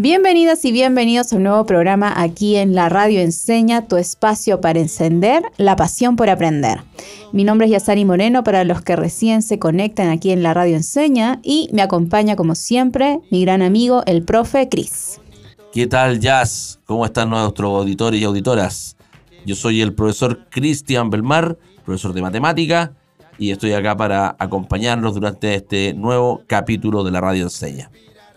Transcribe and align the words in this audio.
Bienvenidas 0.00 0.64
y 0.64 0.70
bienvenidos 0.70 1.32
a 1.32 1.36
un 1.38 1.42
nuevo 1.42 1.66
programa 1.66 2.12
aquí 2.16 2.54
en 2.54 2.72
la 2.76 2.88
Radio 2.88 3.20
Enseña, 3.20 3.88
tu 3.88 3.96
espacio 3.96 4.60
para 4.60 4.78
encender 4.78 5.42
la 5.56 5.74
pasión 5.74 6.14
por 6.14 6.30
aprender. 6.30 6.82
Mi 7.32 7.42
nombre 7.42 7.66
es 7.66 7.72
Yasari 7.72 8.04
Moreno 8.04 8.44
para 8.44 8.62
los 8.62 8.80
que 8.80 8.94
recién 8.94 9.42
se 9.42 9.58
conectan 9.58 10.10
aquí 10.10 10.30
en 10.30 10.44
la 10.44 10.54
Radio 10.54 10.76
Enseña 10.76 11.40
y 11.42 11.68
me 11.72 11.82
acompaña 11.82 12.36
como 12.36 12.54
siempre 12.54 13.18
mi 13.32 13.42
gran 13.42 13.60
amigo 13.60 14.04
el 14.06 14.22
profe 14.22 14.68
Cris. 14.68 15.20
¿Qué 15.72 15.88
tal 15.88 16.20
Jazz? 16.20 16.78
¿Cómo 16.84 17.04
están 17.04 17.30
nuestros 17.30 17.68
auditores 17.68 18.20
y 18.20 18.24
auditoras? 18.24 18.96
Yo 19.44 19.56
soy 19.56 19.80
el 19.80 19.94
profesor 19.94 20.48
Cristian 20.48 21.10
Belmar, 21.10 21.58
profesor 21.84 22.12
de 22.12 22.22
matemática 22.22 22.92
y 23.36 23.50
estoy 23.50 23.72
acá 23.72 23.96
para 23.96 24.36
acompañarnos 24.38 25.14
durante 25.14 25.56
este 25.56 25.92
nuevo 25.94 26.44
capítulo 26.46 27.02
de 27.02 27.10
la 27.10 27.20
Radio 27.20 27.42
Enseña. 27.42 27.90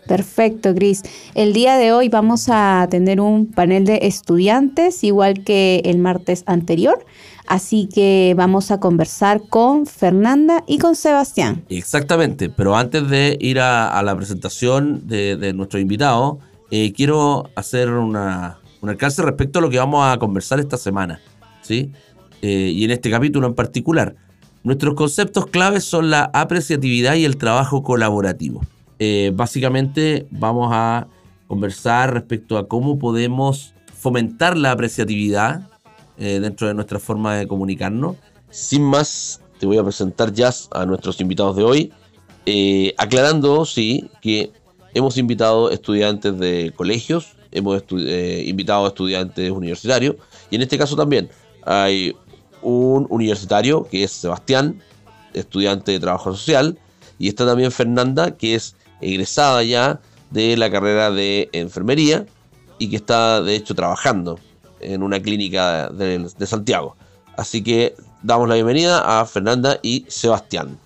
Perfecto, 0.06 0.74
Cris. 0.74 1.02
El 1.34 1.52
día 1.52 1.76
de 1.76 1.92
hoy 1.92 2.08
vamos 2.08 2.48
a 2.48 2.86
tener 2.90 3.20
un 3.20 3.46
panel 3.46 3.84
de 3.84 4.00
estudiantes, 4.02 5.04
igual 5.04 5.44
que 5.44 5.82
el 5.84 5.98
martes 5.98 6.42
anterior. 6.46 7.04
Así 7.46 7.88
que 7.92 8.34
vamos 8.36 8.70
a 8.70 8.80
conversar 8.80 9.42
con 9.48 9.86
Fernanda 9.86 10.64
y 10.66 10.78
con 10.78 10.94
Sebastián. 10.94 11.64
Exactamente, 11.68 12.48
pero 12.48 12.76
antes 12.76 13.08
de 13.08 13.36
ir 13.40 13.60
a, 13.60 14.02
la 14.02 14.16
presentación 14.16 15.06
de, 15.06 15.52
nuestro 15.54 15.78
invitado, 15.78 16.38
eh, 16.70 16.92
quiero 16.92 17.50
hacer 17.56 17.90
una, 17.90 18.58
un 18.80 18.88
alcance 18.88 19.22
respecto 19.22 19.58
a 19.58 19.62
lo 19.62 19.70
que 19.70 19.78
vamos 19.78 20.06
a 20.06 20.18
conversar 20.18 20.60
esta 20.60 20.76
semana. 20.76 21.20
¿sí? 21.62 21.92
Eh, 22.42 22.72
y 22.74 22.84
en 22.84 22.90
este 22.90 23.10
capítulo 23.10 23.46
en 23.46 23.54
particular. 23.54 24.16
Nuestros 24.64 24.94
conceptos 24.94 25.46
claves 25.46 25.84
son 25.84 26.10
la 26.10 26.30
apreciatividad 26.34 27.14
y 27.14 27.24
el 27.24 27.36
trabajo 27.36 27.82
colaborativo. 27.82 28.60
Eh, 29.04 29.32
básicamente 29.34 30.28
vamos 30.30 30.68
a 30.70 31.08
conversar 31.48 32.14
respecto 32.14 32.56
a 32.56 32.68
cómo 32.68 33.00
podemos 33.00 33.74
fomentar 33.92 34.56
la 34.56 34.70
apreciatividad 34.70 35.68
eh, 36.18 36.38
dentro 36.38 36.68
de 36.68 36.74
nuestra 36.74 37.00
forma 37.00 37.34
de 37.34 37.48
comunicarnos. 37.48 38.14
Sin 38.50 38.84
más, 38.84 39.40
te 39.58 39.66
voy 39.66 39.76
a 39.76 39.82
presentar 39.82 40.32
ya 40.32 40.52
a 40.70 40.86
nuestros 40.86 41.20
invitados 41.20 41.56
de 41.56 41.64
hoy, 41.64 41.92
eh, 42.46 42.94
aclarando, 42.96 43.64
sí, 43.64 44.08
que 44.20 44.52
hemos 44.94 45.18
invitado 45.18 45.72
estudiantes 45.72 46.38
de 46.38 46.72
colegios, 46.76 47.32
hemos 47.50 47.82
invitado 47.90 48.84
a 48.84 48.88
estudiantes 48.88 49.50
universitarios, 49.50 50.14
y 50.48 50.54
en 50.54 50.62
este 50.62 50.78
caso 50.78 50.94
también 50.94 51.28
hay 51.64 52.14
un 52.62 53.08
universitario 53.10 53.82
que 53.82 54.04
es 54.04 54.12
Sebastián, 54.12 54.80
estudiante 55.34 55.90
de 55.90 55.98
trabajo 55.98 56.36
social, 56.36 56.78
y 57.18 57.26
está 57.26 57.44
también 57.44 57.72
Fernanda, 57.72 58.36
que 58.36 58.54
es 58.54 58.76
egresada 59.02 59.62
ya 59.62 60.00
de 60.30 60.56
la 60.56 60.70
carrera 60.70 61.10
de 61.10 61.48
enfermería 61.52 62.26
y 62.78 62.88
que 62.88 62.96
está 62.96 63.42
de 63.42 63.54
hecho 63.54 63.74
trabajando 63.74 64.38
en 64.80 65.02
una 65.02 65.20
clínica 65.20 65.88
de, 65.90 66.28
Santiago. 66.46 66.96
Así 67.36 67.62
que 67.62 67.94
damos 68.22 68.48
la 68.48 68.54
bienvenida 68.54 69.20
a 69.20 69.24
Fernanda 69.26 69.78
y 69.82 70.04
Sebastián. 70.08 70.78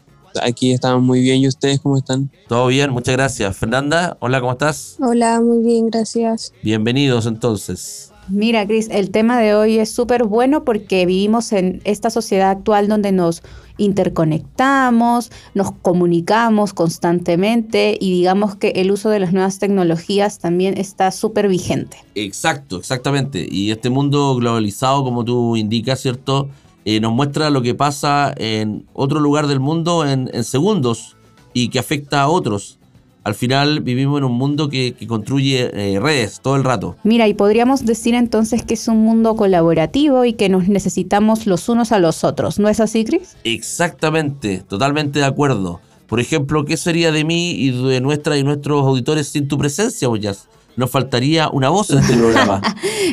Aquí 0.43 0.73
estamos 0.73 1.03
muy 1.03 1.21
bien. 1.21 1.39
¿Y 1.39 1.49
ustedes 1.49 1.81
cómo 1.81 1.97
están? 1.97 2.31
Todo 2.49 2.67
bien, 2.67 2.91
muchas 2.91 3.17
gracias. 3.17 3.57
Fernanda, 3.57 4.17
hola, 4.21 4.41
¿cómo 4.41 4.53
estás? 4.53 4.97
Hola, 5.01 5.41
muy 5.41 5.65
bien, 5.65 5.89
gracias. 5.89 6.53
Bienvenidos 6.63 7.27
entonces. 7.27 8.13
Mira, 8.29 8.67
Cris, 8.67 8.89
el 8.91 9.11
tema 9.11 9.39
de 9.39 9.55
hoy 9.55 9.79
es 9.79 9.91
súper 9.91 10.25
bueno 10.25 10.65
porque 10.65 11.07
vivimos 11.07 11.53
en 11.53 11.81
esta 11.85 12.11
sociedad 12.11 12.51
actual 12.51 12.89
donde 12.89 13.13
nos 13.13 13.43
interconectamos, 13.79 15.31
nos 15.55 15.71
comunicamos 15.71 16.73
constantemente 16.73 17.97
y 18.01 18.11
digamos 18.11 18.57
que 18.57 18.69
el 18.77 18.91
uso 18.91 19.11
de 19.11 19.21
las 19.21 19.33
nuevas 19.33 19.59
tecnologías 19.59 20.39
también 20.39 20.77
está 20.77 21.13
súper 21.13 21.49
vigente. 21.49 21.99
Exacto, 22.15 22.79
exactamente. 22.79 23.47
Y 23.49 23.71
este 23.71 23.91
mundo 23.91 24.35
globalizado, 24.35 25.05
como 25.05 25.25
tú 25.25 25.57
indicas, 25.57 26.01
¿cierto? 26.01 26.49
Eh, 26.85 27.01
nos 27.01 27.13
muestra 27.13 27.51
lo 27.51 27.63
que 27.63 27.75
pasa 27.75 28.33
en 28.37 28.87
otro 28.93 29.21
lugar 29.21 29.47
del 29.47 29.61
mundo 29.61 30.07
en, 30.07 30.31
en 30.33 30.45
segundos 30.45 31.17
y 31.53 31.69
que 31.69 31.79
afecta 31.79 32.23
a 32.23 32.29
otros 32.29 32.79
al 33.27 33.35
final 33.35 33.81
vivimos 33.81 34.19
en 34.19 34.25
un 34.25 34.35
mundo 34.35 34.69
que, 34.69 34.95
construye 35.09 35.71
eh, 35.75 35.99
redes 35.99 36.39
todo 36.41 36.55
el 36.55 36.63
rato. 36.63 36.95
Mira, 37.03 37.27
y 37.27 37.35
podríamos 37.35 37.85
decir 37.85 38.15
entonces 38.15 38.63
que 38.63 38.75
es 38.75 38.87
un 38.87 38.99
mundo 38.99 39.35
colaborativo 39.35 40.25
y 40.25 40.35
que 40.35 40.49
nos 40.49 40.69
necesitamos 40.69 41.45
los 41.49 41.69
unos 41.69 41.91
a 41.91 41.99
los 41.99 42.23
otros, 42.23 42.61
¿no 42.61 42.69
es 42.69 42.79
así, 42.79 43.05
Chris? 43.05 43.37
Exactamente, 43.43 44.59
totalmente 44.59 45.19
de 45.19 45.25
acuerdo. 45.25 45.81
Por 46.07 46.21
ejemplo, 46.21 46.65
¿qué 46.65 46.77
sería 46.77 47.11
de 47.11 47.25
mí 47.25 47.51
y 47.51 47.73
de 47.73 48.01
nuestra 48.01 48.39
y 48.39 48.45
nuestros 48.45 48.87
auditores 48.87 49.27
sin 49.27 49.49
tu 49.49 49.59
presencia, 49.59 50.07
Boyas? 50.07 50.47
Nos 50.77 50.93
faltaría 50.93 51.49
una 51.49 51.69
voz 51.69 51.91
en 51.91 51.99
este 51.99 52.15
programa. 52.17 52.63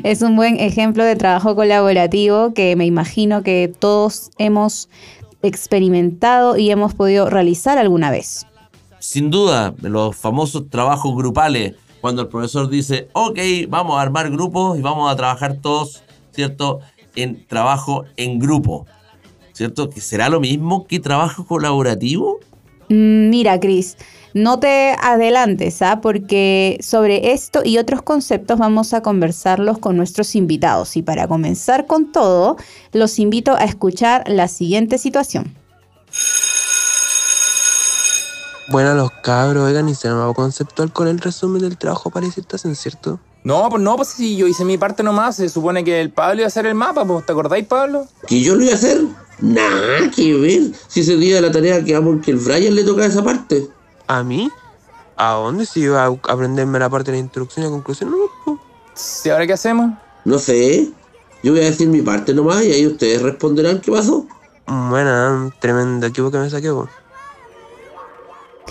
es 0.04 0.22
un 0.22 0.36
buen 0.36 0.60
ejemplo 0.60 1.04
de 1.04 1.16
trabajo 1.16 1.56
colaborativo 1.56 2.54
que 2.54 2.76
me 2.76 2.86
imagino 2.86 3.42
que 3.42 3.74
todos 3.80 4.30
hemos 4.38 4.90
experimentado 5.42 6.56
y 6.56 6.70
hemos 6.70 6.94
podido 6.94 7.32
realizar 7.32 7.80
alguna 7.80 8.12
vez 8.12 8.46
sin 9.04 9.30
duda, 9.30 9.76
los 9.82 10.16
famosos 10.16 10.70
trabajos 10.70 11.14
grupales, 11.14 11.74
cuando 12.00 12.22
el 12.22 12.30
profesor 12.30 12.70
dice, 12.70 13.10
ok, 13.12 13.38
vamos 13.68 13.98
a 13.98 14.02
armar 14.02 14.32
grupos 14.32 14.80
y 14.80 14.82
vamos 14.82 15.12
a 15.12 15.16
trabajar 15.18 15.58
todos, 15.62 16.04
¿cierto? 16.32 16.80
En 17.14 17.46
trabajo 17.46 18.06
en 18.16 18.40
grupo, 18.40 18.86
¿cierto? 19.52 19.90
¿Que 19.90 20.00
será 20.00 20.30
lo 20.30 20.40
mismo 20.40 20.88
que 20.88 21.02
trabajo 21.02 21.46
colaborativo? 21.46 22.40
Mm, 22.88 23.30
mira, 23.30 23.60
Cris, 23.60 23.98
no 24.34 24.62
te 24.62 24.96
adelantes, 25.02 25.82
¿ah? 25.82 26.00
porque 26.02 26.78
sobre 26.80 27.34
esto 27.34 27.60
y 27.66 27.80
otros 27.80 28.04
conceptos 28.04 28.58
vamos 28.58 28.94
a 28.94 29.02
conversarlos 29.02 29.80
con 29.80 29.98
nuestros 29.98 30.34
invitados. 30.34 30.96
Y 30.96 31.02
para 31.02 31.28
comenzar 31.28 31.88
con 31.88 32.14
todo, 32.14 32.56
los 32.94 33.20
invito 33.20 33.54
a 33.54 33.66
escuchar 33.66 34.24
la 34.28 34.48
siguiente 34.48 34.98
situación. 34.98 35.62
Bueno, 38.70 38.94
los 38.94 39.12
cabros, 39.12 39.64
oigan, 39.64 39.90
y 39.90 39.96
se 39.96 40.10
nuevo 40.10 40.34
conceptual 40.34 40.92
con 40.94 41.08
el 41.08 41.20
resumen 41.20 41.62
del 41.62 41.78
trabajo 41.78 42.10
para 42.10 42.26
en 42.26 42.76
¿cierto? 42.76 43.20
No, 43.44 43.68
pues 43.70 43.82
no, 43.82 43.98
pues 43.98 44.08
si 44.10 44.38
yo 44.38 44.48
hice 44.48 44.64
mi 44.64 44.78
parte 44.78 45.04
nomás, 45.04 45.36
se 45.36 45.50
supone 45.50 45.84
que 45.84 46.00
el 46.00 46.12
Pablo 46.12 46.36
iba 46.36 46.46
a 46.46 46.48
hacer 46.48 46.66
el 46.66 46.76
mapa, 46.76 47.04
pues, 47.04 47.26
¿te 47.26 47.34
acordáis, 47.34 47.68
Pablo? 47.68 48.08
¿Que 48.26 48.42
yo 48.42 48.56
lo 48.56 48.64
iba 48.64 48.72
a 48.72 48.76
hacer? 48.76 49.02
Nada 49.40 50.10
que 50.16 50.34
ver. 50.36 50.72
Si 50.88 51.02
ese 51.02 51.18
día 51.18 51.36
de 51.36 51.42
la 51.42 51.52
tarea 51.52 51.84
que 51.84 52.00
que 52.24 52.32
el 52.32 52.38
Brian 52.38 52.74
le 52.76 52.84
toca 52.84 53.06
esa 53.06 53.22
parte. 53.22 53.68
¿A 54.08 54.24
mí? 54.24 54.50
¿A 55.18 55.34
dónde? 55.34 55.66
Si 55.66 55.82
iba 55.82 56.06
a 56.06 56.08
aprenderme 56.08 56.80
la 56.80 56.90
parte 56.90 57.12
de 57.12 57.18
la 57.18 57.24
introducción 57.24 57.66
y 57.66 57.68
la 57.68 57.74
conclusión, 57.74 58.12
no, 58.12 58.60
¿Y 59.26 59.30
ahora 59.30 59.46
qué 59.46 59.54
hacemos? 59.54 59.92
No 60.24 60.40
sé. 60.40 60.92
Yo 61.44 61.52
voy 61.52 61.62
a 61.62 61.66
decir 61.66 61.90
mi 61.90 62.02
parte 62.02 62.34
nomás 62.34 62.64
y 62.64 62.72
ahí 62.72 62.88
ustedes 62.88 63.22
responderán 63.22 63.82
qué 63.82 63.92
pasó. 63.92 64.26
Bueno, 64.66 65.52
tremendo 65.60 66.08
equipo 66.08 66.32
que 66.32 66.38
me 66.38 66.50
saqué, 66.50 66.70
vos. 66.70 66.90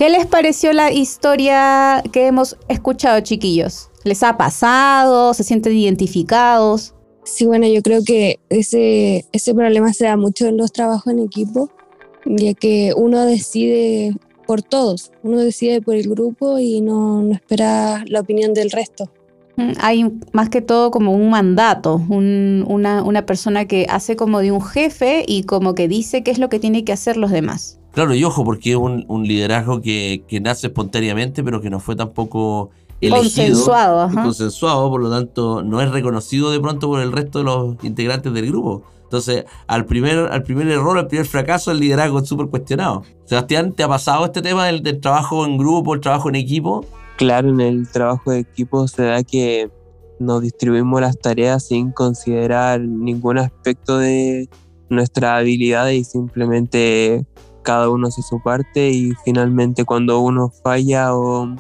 ¿Qué 0.02 0.10
les 0.10 0.26
pareció 0.26 0.72
la 0.72 0.90
historia 0.90 2.02
que 2.10 2.26
hemos 2.26 2.56
escuchado, 2.66 3.20
chiquillos? 3.20 3.88
¿Les 4.02 4.24
ha 4.24 4.36
pasado? 4.36 5.32
¿Se 5.32 5.44
sienten 5.44 5.76
identificados? 5.76 6.92
Sí, 7.22 7.46
bueno, 7.46 7.68
yo 7.68 7.82
creo 7.82 8.02
que 8.02 8.40
ese, 8.48 9.26
ese 9.30 9.54
problema 9.54 9.92
se 9.92 10.06
da 10.06 10.16
mucho 10.16 10.48
en 10.48 10.56
los 10.56 10.72
trabajos 10.72 11.12
en 11.12 11.20
equipo, 11.20 11.70
ya 12.24 12.52
que 12.54 12.92
uno 12.96 13.24
decide 13.24 14.12
por 14.44 14.60
todos, 14.60 15.12
uno 15.22 15.38
decide 15.38 15.80
por 15.80 15.94
el 15.94 16.08
grupo 16.08 16.58
y 16.58 16.80
no, 16.80 17.30
espera 17.30 18.02
la 18.08 18.18
opinión 18.18 18.54
del 18.54 18.72
resto. 18.72 19.08
Mm, 19.54 19.72
hay 19.78 20.12
más 20.32 20.48
que 20.48 20.62
todo 20.62 20.90
como 20.90 21.14
un 21.14 21.30
mandato, 21.30 22.02
una, 22.08 23.04
una 23.04 23.24
persona 23.24 23.68
que 23.68 23.86
hace 23.88 24.16
como 24.16 24.40
de 24.40 24.50
un 24.50 24.62
jefe 24.62 25.24
y 25.28 25.44
como 25.44 25.76
que 25.76 25.86
dice 25.86 26.24
qué 26.24 26.32
es 26.32 26.40
lo 26.40 26.48
que 26.48 26.58
tiene 26.58 26.84
que 26.84 26.92
hacer 26.92 27.16
los 27.16 27.30
demás. 27.30 27.78
Claro, 27.92 28.14
y 28.14 28.24
ojo, 28.24 28.44
porque 28.44 28.72
es 28.72 28.76
un, 28.76 29.26
liderazgo 29.26 29.80
que, 29.80 30.24
nace 30.42 30.68
espontáneamente, 30.68 31.44
pero 31.44 31.60
que 31.60 31.70
no 31.70 31.78
fue 31.78 31.94
tampoco 31.94 32.70
elegido. 33.00 33.22
Consensuado. 33.22 34.10
Consensuado, 34.14 34.90
por 34.90 35.02
lo 35.02 35.10
tanto, 35.10 35.62
no 35.62 35.80
es 35.80 35.90
reconocido 35.90 36.50
de 36.50 36.60
pronto 36.60 36.88
por 36.88 37.00
el 37.00 37.12
resto 37.12 37.38
de 37.38 37.44
los 37.44 37.84
integrantes 37.84 38.32
del 38.32 38.46
grupo. 38.46 38.82
Entonces, 39.04 39.44
al 39.66 39.84
primer, 39.84 40.18
al 40.32 40.42
primer 40.42 40.68
error, 40.68 40.96
al 40.96 41.06
primer 41.06 41.26
fracaso, 41.26 41.70
el 41.70 41.80
liderazgo 41.80 42.20
es 42.20 42.28
súper 42.28 42.46
cuestionado. 42.46 43.02
Sebastián, 43.26 43.72
¿te 43.72 43.82
ha 43.82 43.88
pasado 43.88 44.24
este 44.24 44.40
tema 44.40 44.66
del, 44.66 44.82
del, 44.82 45.00
trabajo 45.00 45.44
en 45.44 45.58
grupo, 45.58 45.92
el 45.92 46.00
trabajo 46.00 46.30
en 46.30 46.36
equipo? 46.36 46.86
Claro, 47.18 47.50
en 47.50 47.60
el 47.60 47.90
trabajo 47.90 48.30
de 48.30 48.38
equipo 48.38 48.88
se 48.88 49.02
da 49.02 49.22
que 49.22 49.70
nos 50.18 50.40
distribuimos 50.40 51.00
las 51.02 51.18
tareas 51.18 51.66
sin 51.66 51.92
considerar 51.92 52.80
ningún 52.80 53.36
aspecto 53.36 53.98
de 53.98 54.48
nuestra 54.88 55.36
habilidad 55.36 55.88
y 55.88 56.04
simplemente 56.04 57.26
cada 57.62 57.88
uno 57.88 58.08
hace 58.08 58.22
su 58.22 58.40
parte 58.40 58.90
y 58.90 59.12
finalmente 59.24 59.84
cuando 59.84 60.20
uno 60.20 60.52
falla 60.62 61.14
o 61.14 61.54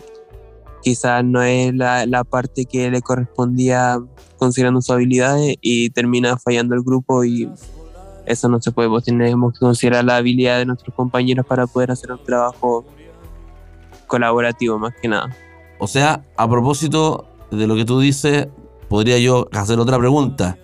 quizás 0.82 1.24
no 1.24 1.42
es 1.42 1.74
la, 1.74 2.06
la 2.06 2.24
parte 2.24 2.64
que 2.64 2.90
le 2.90 3.00
correspondía 3.02 3.98
considerando 4.36 4.82
sus 4.82 4.90
habilidades 4.90 5.56
y 5.60 5.90
termina 5.90 6.36
fallando 6.36 6.74
el 6.74 6.82
grupo 6.82 7.24
y 7.24 7.48
eso 8.26 8.48
no 8.48 8.60
se 8.60 8.72
puede, 8.72 8.88
pues 8.88 9.04
tenemos 9.04 9.54
que 9.54 9.60
considerar 9.60 10.04
la 10.04 10.16
habilidad 10.16 10.58
de 10.58 10.66
nuestros 10.66 10.94
compañeros 10.94 11.46
para 11.46 11.66
poder 11.66 11.90
hacer 11.90 12.12
un 12.12 12.22
trabajo 12.24 12.84
colaborativo 14.06 14.78
más 14.78 14.92
que 15.00 15.08
nada. 15.08 15.34
O 15.78 15.86
sea, 15.86 16.24
a 16.36 16.48
propósito 16.48 17.26
de 17.50 17.66
lo 17.66 17.74
que 17.74 17.84
tú 17.84 18.00
dices, 18.00 18.48
podría 18.88 19.18
yo 19.18 19.48
hacer 19.52 19.78
otra 19.78 19.98
pregunta. 19.98 20.58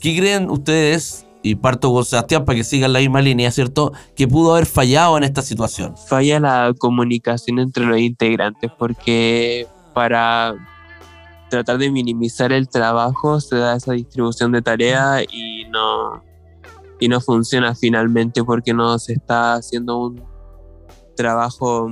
¿Qué 0.00 0.16
creen 0.16 0.50
ustedes, 0.50 1.26
y 1.42 1.54
parto 1.54 1.92
con 1.92 2.04
Sebastián 2.04 2.44
para 2.44 2.56
que 2.56 2.64
sigan 2.64 2.92
la 2.92 2.98
misma 2.98 3.22
línea, 3.22 3.50
¿cierto? 3.50 3.92
Que 4.14 4.28
pudo 4.28 4.52
haber 4.52 4.66
fallado 4.66 5.16
en 5.16 5.24
esta 5.24 5.42
situación. 5.42 5.96
Falla 5.96 6.40
la 6.40 6.74
comunicación 6.78 7.58
entre 7.58 7.86
los 7.86 7.98
integrantes 7.98 8.70
porque 8.78 9.66
para 9.94 10.54
tratar 11.48 11.78
de 11.78 11.90
minimizar 11.90 12.52
el 12.52 12.68
trabajo 12.68 13.40
se 13.40 13.56
da 13.56 13.76
esa 13.76 13.92
distribución 13.92 14.52
de 14.52 14.62
tareas 14.62 15.24
y 15.32 15.64
no, 15.64 16.22
y 17.00 17.08
no 17.08 17.20
funciona 17.20 17.74
finalmente 17.74 18.44
porque 18.44 18.72
no 18.72 18.98
se 18.98 19.14
está 19.14 19.54
haciendo 19.54 19.98
un 19.98 20.22
trabajo 21.16 21.90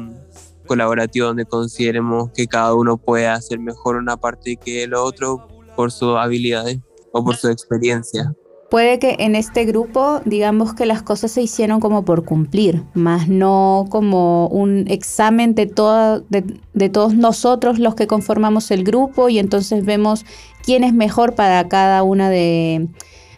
colaborativo 0.67 1.27
donde 1.29 1.45
consideremos 1.45 2.31
que 2.33 2.47
cada 2.47 2.75
uno 2.75 2.99
puede 2.99 3.27
hacer 3.27 3.59
mejor 3.59 3.97
una 3.97 4.17
parte 4.17 4.57
que 4.57 4.85
el 4.85 4.95
otro 4.95 5.49
por 5.75 5.91
sus 5.91 6.17
habilidades 6.17 6.79
o 7.13 7.25
por 7.25 7.37
su 7.37 7.49
experiencia. 7.49 8.35
Puede 8.71 8.99
que 8.99 9.17
en 9.21 9.35
este 9.35 9.65
grupo, 9.65 10.21
digamos 10.27 10.75
que 10.75 10.85
las 10.85 11.03
cosas 11.03 11.31
se 11.31 11.41
hicieron 11.41 11.81
como 11.81 12.05
por 12.05 12.27
cumplir, 12.27 12.85
más 12.93 13.27
no 13.27 13.87
como 13.89 14.47
un 14.49 14.85
examen 14.89 15.55
de, 15.55 15.67
todos 15.67 17.15
nosotros 17.15 17.79
los 17.79 17.95
que 17.95 18.07
conformamos 18.07 18.71
el 18.71 18.85
grupo 18.85 19.31
y 19.31 19.39
entonces 19.39 19.87
vemos 19.87 20.27
quién 20.63 20.85
es 20.85 20.93
mejor 20.93 21.35
para 21.35 21.67
cada 21.69 22.03
una 22.03 22.29
de, 22.29 22.89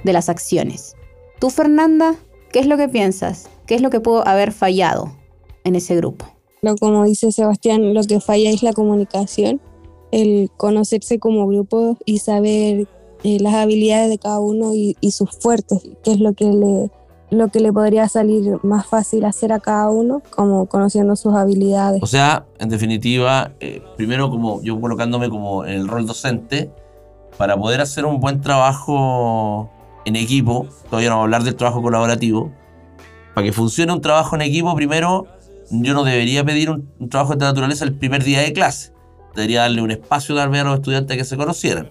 de 0.03 0.12
las 0.12 0.29
acciones. 0.29 0.97
Tú, 1.38 1.50
Fernanda, 1.50 2.17
¿qué 2.53 2.59
es 2.59 2.67
lo 2.67 2.77
que 2.77 2.88
piensas? 2.88 3.49
¿Qué 3.67 3.77
es 3.77 3.82
lo 3.82 3.91
que 3.91 4.00
pudo 4.00 4.27
haber 4.27 4.50
fallado 4.50 5.12
en 5.62 5.77
ese 5.77 5.94
grupo? 5.94 6.27
Como 6.81 7.05
dice 7.05 7.31
Sebastián, 7.31 7.94
lo 7.94 8.03
que 8.03 8.21
falla 8.21 8.50
es 8.50 8.65
la 8.65 8.73
comunicación, 8.73 9.61
el 10.11 10.50
conocerse 10.56 11.21
como 11.21 11.47
grupo 11.47 11.97
y 12.05 12.19
saber 12.19 12.88
eh, 13.22 13.38
las 13.40 13.55
habilidades 13.55 14.08
de 14.08 14.19
cada 14.19 14.40
uno 14.40 14.72
y, 14.75 14.96
sus 15.11 15.31
fuertes, 15.31 15.82
que 16.02 16.12
es 16.12 16.20
lo 16.20 16.32
que, 16.32 16.46
le, 16.46 16.90
lo 17.31 17.49
que 17.49 17.61
le 17.61 17.72
podría 17.72 18.08
salir 18.08 18.58
más 18.62 18.87
fácil 18.87 19.25
hacer 19.25 19.52
a 19.52 19.61
cada 19.61 19.90
uno, 19.90 20.22
como 20.31 20.67
conociendo 20.67 21.17
sus 21.17 21.34
habilidades. 21.34 22.02
O 22.02 22.06
sea, 22.06 22.46
en 22.58 22.69
definitiva, 22.69 23.52
eh, 23.61 23.82
primero 23.96 24.31
como 24.31 24.62
yo 24.62 24.81
colocándome 24.81 25.28
como 25.28 25.64
en 25.64 25.72
el 25.72 25.88
rol 25.88 26.06
docente, 26.06 26.70
para 27.37 27.56
poder 27.56 27.81
hacer 27.81 28.05
un 28.05 28.20
buen 28.20 28.40
trabajo 28.40 29.70
en 30.05 30.17
equipo, 30.17 30.67
todavía 30.88 31.11
no 31.11 31.17
vamos 31.17 31.22
a 31.22 31.26
hablar 31.26 31.43
del 31.44 31.56
trabajo 31.56 31.82
colaborativo, 31.82 32.50
para 33.34 33.46
que 33.46 33.52
funcione 33.52 33.93
un 33.93 34.00
trabajo 34.00 34.34
en 34.37 34.43
equipo, 34.43 34.75
primero 34.75 35.26
yo 35.70 35.94
no 35.94 36.05
debería 36.05 36.44
pedir 36.44 36.70
un, 36.70 36.90
trabajo 37.08 37.32
de 37.32 37.37
esta 37.37 37.46
naturaleza 37.46 37.84
el 37.84 37.94
primer 37.94 38.25
día 38.25 38.40
de 38.40 38.52
clase, 38.52 38.93
debería 39.34 39.61
darle 39.61 39.82
un 39.82 39.90
espacio 39.90 40.34
también 40.34 40.67
a 40.67 40.70
los 40.70 40.81
estudiantes 40.81 41.17
que 41.17 41.25
se 41.25 41.37
conocieran. 41.37 41.88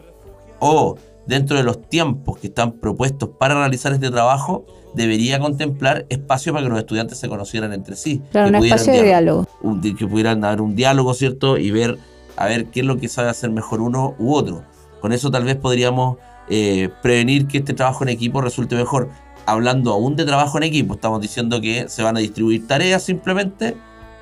O 0.60 0.98
dentro 1.26 1.58
de 1.58 1.64
los 1.64 1.88
tiempos 1.88 2.38
que 2.40 2.48
están 2.48 2.74
propuestos 2.74 3.30
para 3.40 3.56
realizar 3.56 3.94
este 3.94 4.10
trabajo, 4.10 4.66
debería 4.94 5.40
contemplar 5.40 6.06
espacio 6.10 6.54
para 6.54 6.66
que 6.66 6.70
los 6.70 6.80
estudiantes 6.80 7.18
se 7.18 7.30
conocieran 7.30 7.74
entre 7.74 7.96
sí. 7.96 8.22
Claro, 8.32 8.52
que 8.52 8.58
un 8.58 8.66
espacio 8.66 8.94
de 8.94 9.04
diálogo. 9.04 9.48
Un, 9.62 9.82
que 9.82 10.08
pudieran 10.08 10.42
dar 10.42 10.62
un 10.62 10.76
diálogo, 10.76 11.14
¿cierto? 11.14 11.58
Y 11.58 11.72
ver, 11.72 11.98
a 12.36 12.46
ver 12.48 12.68
qué 12.68 12.82
es 12.82 12.86
lo 12.86 12.98
que 12.98 13.08
sabe 13.08 13.30
hacer 13.30 13.52
mejor 13.52 13.82
uno 13.82 14.16
u 14.18 14.34
otro. 14.34 14.64
Con 15.02 15.14
eso 15.14 15.32
tal 15.32 15.44
vez 15.44 15.56
podríamos 15.56 16.18
eh, 16.50 16.90
prevenir 17.02 17.48
que 17.48 17.60
este 17.60 17.74
trabajo 17.74 18.04
en 18.04 18.10
equipo 18.10 18.42
resulte 18.42 18.76
mejor. 18.76 19.10
Hablando 19.46 19.92
aún 19.92 20.16
de 20.16 20.26
trabajo 20.26 20.58
en 20.58 20.64
equipo, 20.64 20.96
estamos 20.96 21.22
diciendo 21.22 21.62
que 21.62 21.90
se 21.90 22.04
van 22.04 22.18
a 22.18 22.20
distribuir 22.20 22.68
tareas 22.68 23.04
simplemente 23.04 23.76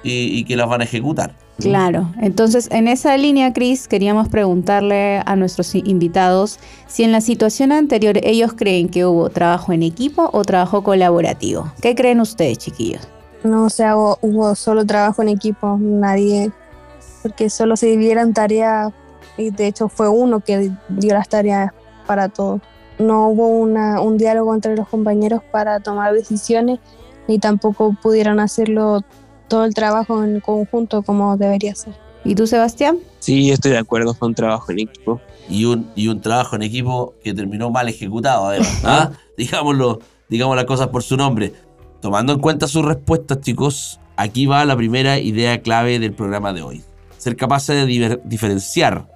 y, 0.07 0.39
y 0.39 0.43
que 0.43 0.55
las 0.55 0.67
van 0.67 0.81
a 0.81 0.83
ejecutar. 0.85 1.33
Claro, 1.59 2.11
entonces 2.21 2.69
en 2.71 2.87
esa 2.87 3.17
línea, 3.17 3.51
Cris, 3.51 3.87
queríamos 3.87 4.29
preguntarle 4.29 5.23
a 5.25 5.35
nuestros 5.35 5.73
invitados 5.73 6.59
si 6.85 7.03
en 7.03 7.11
la 7.11 7.19
situación 7.19 7.71
anterior 7.71 8.19
ellos 8.23 8.53
creen 8.53 8.89
que 8.89 9.05
hubo 9.05 9.29
trabajo 9.29 9.73
en 9.73 9.81
equipo 9.81 10.29
o 10.33 10.43
trabajo 10.43 10.83
colaborativo. 10.83 11.71
¿Qué 11.81 11.95
creen 11.95 12.21
ustedes, 12.21 12.59
chiquillos? 12.59 13.07
No, 13.43 13.65
o 13.65 13.69
sea, 13.69 13.97
hubo, 13.97 14.19
hubo 14.21 14.55
solo 14.55 14.85
trabajo 14.85 15.23
en 15.23 15.29
equipo, 15.29 15.77
nadie, 15.79 16.51
porque 17.23 17.49
solo 17.49 17.75
se 17.75 17.87
dividieron 17.87 18.33
tareas 18.33 18.93
y 19.35 19.49
de 19.49 19.67
hecho 19.67 19.89
fue 19.89 20.09
uno 20.09 20.41
que 20.41 20.71
dio 20.89 21.13
las 21.13 21.27
tareas 21.27 21.71
para 22.05 22.29
todos. 22.29 22.61
No 22.99 23.29
hubo 23.29 23.47
una, 23.47 24.01
un 24.01 24.17
diálogo 24.17 24.53
entre 24.53 24.75
los 24.75 24.87
compañeros 24.87 25.41
para 25.51 25.79
tomar 25.79 26.13
decisiones 26.13 26.79
ni 27.27 27.39
tampoco 27.39 27.95
pudieron 28.01 28.39
hacerlo 28.39 29.03
todo 29.47 29.65
el 29.65 29.73
trabajo 29.73 30.23
en 30.23 30.39
conjunto 30.39 31.01
como 31.03 31.37
debería 31.37 31.75
ser. 31.75 31.93
¿Y 32.23 32.35
tú, 32.35 32.45
Sebastián? 32.47 32.97
Sí, 33.19 33.51
estoy 33.51 33.71
de 33.71 33.77
acuerdo 33.77 34.13
con 34.13 34.35
trabajo 34.35 34.71
en 34.71 34.79
equipo. 34.79 35.21
Y 35.49 35.65
un, 35.65 35.89
y 35.95 36.09
un 36.09 36.19
trabajo 36.19 36.57
en 36.57 36.63
equipo 36.63 37.13
que 37.23 37.33
terminó 37.33 37.69
mal 37.71 37.87
ejecutado, 37.87 38.47
además. 38.47 38.81
¿ah? 38.83 39.11
Digámoslo, 39.37 39.99
digamos 40.29 40.55
las 40.55 40.65
cosas 40.65 40.87
por 40.87 41.03
su 41.03 41.15
nombre. 41.15 41.53
Tomando 42.01 42.33
en 42.33 42.39
cuenta 42.39 42.67
sus 42.67 42.83
respuestas, 42.83 43.39
chicos, 43.41 43.99
aquí 44.17 44.45
va 44.45 44.65
la 44.65 44.75
primera 44.75 45.19
idea 45.19 45.61
clave 45.61 45.99
del 45.99 46.13
programa 46.13 46.51
de 46.53 46.61
hoy. 46.61 46.83
Ser 47.17 47.35
capaces 47.35 47.75
de 47.75 47.85
diver, 47.85 48.21
diferenciar 48.25 49.07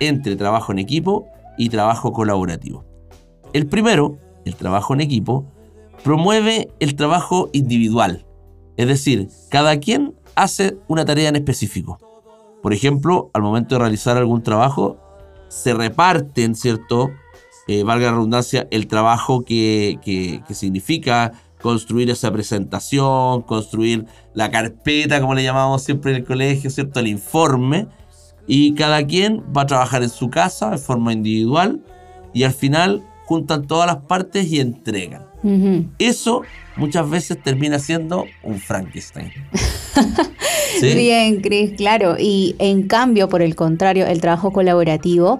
entre 0.00 0.36
trabajo 0.36 0.72
en 0.72 0.78
equipo 0.78 1.26
y 1.58 1.68
trabajo 1.68 2.12
colaborativo. 2.12 2.84
El 3.52 3.66
primero, 3.66 4.16
el 4.44 4.56
trabajo 4.56 4.94
en 4.94 5.02
equipo, 5.02 5.44
promueve 6.02 6.70
el 6.80 6.96
trabajo 6.96 7.50
individual 7.52 8.24
es 8.76 8.86
decir, 8.86 9.28
cada 9.50 9.78
quien 9.78 10.14
hace 10.34 10.78
una 10.88 11.04
tarea 11.04 11.28
en 11.28 11.36
específico. 11.36 11.98
Por 12.62 12.72
ejemplo, 12.72 13.30
al 13.34 13.42
momento 13.42 13.74
de 13.74 13.80
realizar 13.80 14.16
algún 14.16 14.42
trabajo, 14.42 14.98
se 15.48 15.74
reparten, 15.74 16.54
¿cierto? 16.54 17.10
Eh, 17.68 17.82
valga 17.82 18.06
la 18.06 18.12
redundancia, 18.12 18.66
el 18.70 18.86
trabajo 18.86 19.44
que, 19.44 19.98
que, 20.02 20.42
que, 20.46 20.54
significa 20.54 21.32
construir 21.62 22.10
esa 22.10 22.30
presentación, 22.30 23.42
construir 23.42 24.06
la 24.34 24.50
carpeta, 24.50 25.20
como 25.20 25.34
le 25.34 25.44
llamamos 25.44 25.82
siempre 25.82 26.10
en 26.10 26.18
el 26.18 26.24
colegio, 26.24 26.70
¿cierto? 26.70 27.00
El 27.00 27.06
informe. 27.06 27.86
Y 28.46 28.74
cada 28.74 29.06
quien 29.06 29.42
va 29.56 29.62
a 29.62 29.66
trabajar 29.66 30.02
en 30.02 30.10
su 30.10 30.28
casa 30.28 30.70
de 30.70 30.78
forma 30.78 31.12
individual 31.12 31.82
y 32.34 32.42
al 32.42 32.52
final 32.52 33.02
juntan 33.24 33.66
todas 33.66 33.86
las 33.86 34.04
partes 34.04 34.46
y 34.50 34.60
entregan. 34.60 35.33
Uh 35.44 35.48
-huh. 35.48 35.86
Eso 35.98 36.42
muchas 36.76 37.08
veces 37.08 37.40
termina 37.40 37.78
siendo 37.78 38.24
un 38.42 38.58
Frankenstein. 38.58 39.30
¿Sí? 40.80 40.94
Bien, 40.94 41.40
Cris, 41.40 41.72
claro. 41.76 42.16
Y 42.18 42.56
en 42.58 42.88
cambio, 42.88 43.28
por 43.28 43.42
el 43.42 43.54
contrario, 43.54 44.06
el 44.06 44.20
trabajo 44.20 44.50
colaborativo 44.52 45.38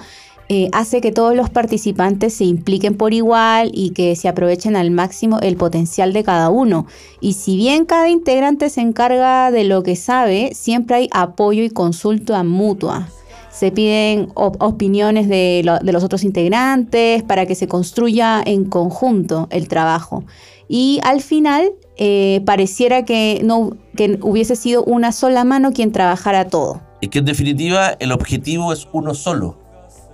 eh, 0.51 0.69
hace 0.73 1.01
que 1.01 1.11
todos 1.11 1.35
los 1.35 1.49
participantes 1.49 2.35
se 2.35 2.45
impliquen 2.45 2.97
por 2.97 3.15
igual 3.15 3.71
y 3.73 3.91
que 3.91 4.15
se 4.15 4.29
aprovechen 4.29 4.77
al 4.77 4.91
máximo 4.91 5.41
el 5.41 5.57
potencial 5.57 6.13
de 6.13 6.23
cada 6.23 6.51
uno. 6.51 6.87
Y 7.21 7.33
si 7.33 7.57
bien 7.57 7.87
cada 7.87 8.11
integrante 8.11 8.69
se 8.69 8.83
encarga 8.83 9.51
de 9.51 9.65
lo 9.65 9.83
que 9.83 9.97
sabe, 9.97 10.51
siempre 10.55 10.97
hay 10.97 11.09
apoyo 11.13 11.65
y 11.65 11.71
consulta 11.71 12.45
mutua 12.45 13.09
se 13.55 13.71
piden 13.71 14.31
op 14.35 14.61
opiniones 14.61 15.29
de, 15.29 15.63
lo, 15.65 15.79
de, 15.79 15.93
los 15.93 16.03
otros 16.03 16.25
integrantes 16.25 17.23
para 17.23 17.47
que 17.47 17.55
se 17.55 17.69
construya 17.69 18.43
en 18.45 18.65
conjunto 18.65 19.47
el 19.51 19.69
trabajo. 19.69 20.25
Y 20.67 20.99
al 21.05 21.21
final 21.21 21.71
eh, 21.97 22.43
pareciera 22.45 23.05
que, 23.05 23.41
no, 23.45 23.77
que 23.97 24.19
hubiese 24.23 24.57
sido 24.57 24.83
una 24.85 25.13
sola 25.13 25.45
mano 25.45 25.73
quien 25.73 25.93
trabajara 25.93 26.49
todo. 26.49 26.81
Es 27.01 27.11
que 27.11 27.21
en 27.21 27.27
definitiva 27.27 27.91
el 28.01 28.11
objetivo 28.11 28.73
es 28.73 28.89
uno 28.93 29.15
solo, 29.15 29.57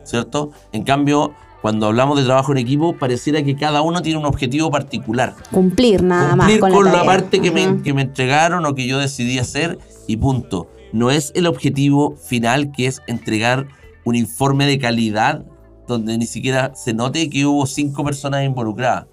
¿cierto? 0.05 0.51
En 0.73 0.83
cambio, 0.83 1.33
cuando 1.63 1.87
hablamos 1.87 2.19
de 2.19 2.25
trabajo 2.25 2.53
en 2.53 2.59
equipo, 2.59 2.95
pareciera 2.99 3.43
que 3.43 3.57
cada 3.57 3.81
uno 3.81 4.03
tiene 4.03 4.19
un 4.19 4.27
objetivo 4.27 4.71
particular. 4.71 5.35
Cumplir 5.51 6.03
nada 6.03 6.37
Cumplir 6.37 6.61
más. 6.61 6.73
con, 6.73 6.85
la, 6.85 6.93
la, 6.93 7.05
parte 7.05 7.41
que 7.41 7.51
me, 7.51 7.81
que 7.83 7.95
me 7.95 8.03
entregaron 8.03 8.67
o 8.67 8.75
que 8.75 8.87
yo 8.87 8.99
decidí 8.99 9.39
hacer 9.39 9.79
y 10.07 10.19
punto 10.19 10.69
no 10.93 11.11
es 11.11 11.33
el 11.35 11.47
objetivo 11.47 12.17
final 12.17 12.73
que 12.73 12.87
es 12.87 13.01
entregar 13.07 13.69
un 14.05 14.17
informe 14.17 14.67
de 14.67 14.79
calidad 14.79 15.45
donde 15.87 16.17
ni 16.17 16.27
siquiera 16.27 16.73
se 16.75 16.95
note 16.95 17.29
que 17.29 17.45
hubo 17.47 17.67
cinco 17.67 18.05
personas 18.05 18.45
involucradas. 18.45 19.07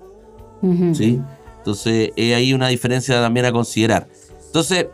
Uh 0.61 0.67
-huh. 0.67 0.95
¿sí? 0.95 1.21
Entonces, 1.57 2.11
hay 2.15 2.33
ahí 2.33 2.53
una 2.53 2.67
diferencia 2.67 3.19
también 3.19 3.45
a 3.45 3.51
considerar. 3.51 4.07
Entonces, 4.45 4.87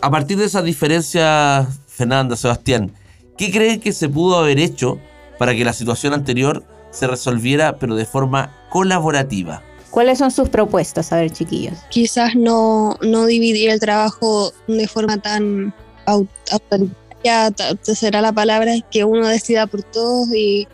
a 0.00 0.10
partir 0.10 0.38
de 0.38 0.44
esas 0.44 0.64
diferencias, 0.64 1.66
Fernanda, 1.86 2.36
Sebastián, 2.36 2.92
¿qué 3.36 3.50
creen 3.50 3.80
que 3.80 3.92
se 3.92 4.08
pudo 4.08 4.38
haber 4.38 4.58
hecho 4.58 4.98
para 5.38 5.54
que 5.54 5.64
la 5.64 5.72
situación 5.72 6.14
anterior 6.14 6.64
se 6.90 7.06
resolviera, 7.06 7.78
pero 7.78 7.94
de 7.96 8.06
forma 8.06 8.54
colaborativa? 8.70 9.62
¿Cuáles 9.90 10.18
son 10.18 10.30
sus 10.30 10.48
propuestas? 10.48 11.12
A 11.12 11.16
ver, 11.16 11.30
chiquillos. 11.30 11.78
Quizás 11.90 12.34
no, 12.34 12.96
no 13.02 13.26
dividir 13.26 13.70
el 13.70 13.78
trabajo 13.78 14.52
de 14.66 14.88
forma 14.88 15.18
tan 15.18 15.74
autoritaria, 16.06 17.50
ta- 17.50 17.76
será 17.94 18.20
la 18.20 18.32
palabra, 18.32 18.72
que 18.90 19.04
uno 19.04 19.26
decida 19.28 19.66
por 19.66 19.82
todos 19.82 20.28
y 20.34 20.66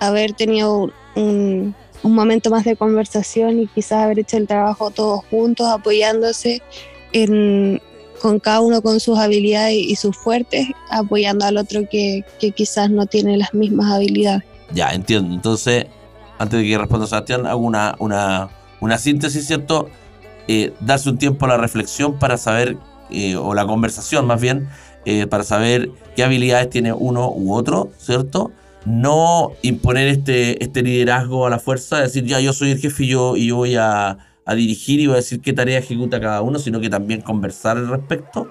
haber 0.00 0.32
tenido 0.32 0.90
un, 1.14 1.74
un 2.02 2.14
momento 2.14 2.50
más 2.50 2.64
de 2.64 2.76
conversación 2.76 3.60
y 3.60 3.66
quizás 3.66 4.04
haber 4.04 4.18
hecho 4.20 4.36
el 4.36 4.46
trabajo 4.46 4.90
todos 4.90 5.24
juntos, 5.30 5.66
apoyándose 5.68 6.62
en, 7.12 7.80
con 8.20 8.38
cada 8.40 8.60
uno 8.60 8.82
con 8.82 9.00
sus 9.00 9.18
habilidades 9.18 9.74
y 9.76 9.96
sus 9.96 10.16
fuertes, 10.16 10.68
apoyando 10.90 11.44
al 11.44 11.56
otro 11.56 11.88
que, 11.88 12.24
que 12.38 12.50
quizás 12.52 12.90
no 12.90 13.06
tiene 13.06 13.36
las 13.36 13.54
mismas 13.54 13.90
habilidades. 13.92 14.44
Ya, 14.72 14.92
entiendo. 14.92 15.34
Entonces, 15.34 15.86
antes 16.38 16.60
de 16.60 16.66
que 16.66 16.76
responda 16.78 17.06
Sebastián, 17.06 17.46
hago 17.46 17.60
una, 17.60 17.94
una, 17.98 18.48
una 18.80 18.98
síntesis, 18.98 19.46
¿cierto? 19.46 19.88
Eh, 20.48 20.72
darse 20.80 21.08
un 21.08 21.18
tiempo 21.18 21.46
a 21.46 21.48
la 21.48 21.56
reflexión 21.56 22.18
para 22.18 22.36
saber, 22.36 22.76
eh, 23.10 23.36
o 23.36 23.54
la 23.54 23.66
conversación 23.66 24.26
más 24.26 24.40
bien, 24.40 24.68
eh, 25.04 25.26
para 25.26 25.44
saber 25.44 25.90
qué 26.16 26.24
habilidades 26.24 26.68
tiene 26.70 26.92
uno 26.92 27.30
u 27.30 27.54
otro, 27.54 27.90
¿cierto? 27.98 28.50
No 28.84 29.52
imponer 29.62 30.08
este, 30.08 30.62
este 30.62 30.82
liderazgo 30.82 31.46
a 31.46 31.50
la 31.50 31.58
fuerza, 31.58 32.00
decir, 32.00 32.24
ya 32.24 32.40
yo 32.40 32.52
soy 32.52 32.70
el 32.72 32.78
jefe 32.78 33.04
y 33.04 33.08
yo, 33.08 33.36
y 33.36 33.50
voy 33.50 33.76
a, 33.76 34.18
a 34.44 34.54
dirigir 34.54 35.00
y 35.00 35.06
voy 35.06 35.14
a 35.14 35.16
decir 35.16 35.40
qué 35.40 35.52
tarea 35.52 35.78
ejecuta 35.78 36.20
cada 36.20 36.42
uno, 36.42 36.58
sino 36.58 36.80
que 36.80 36.88
también 36.88 37.20
conversar 37.20 37.76
al 37.76 37.88
respecto. 37.88 38.48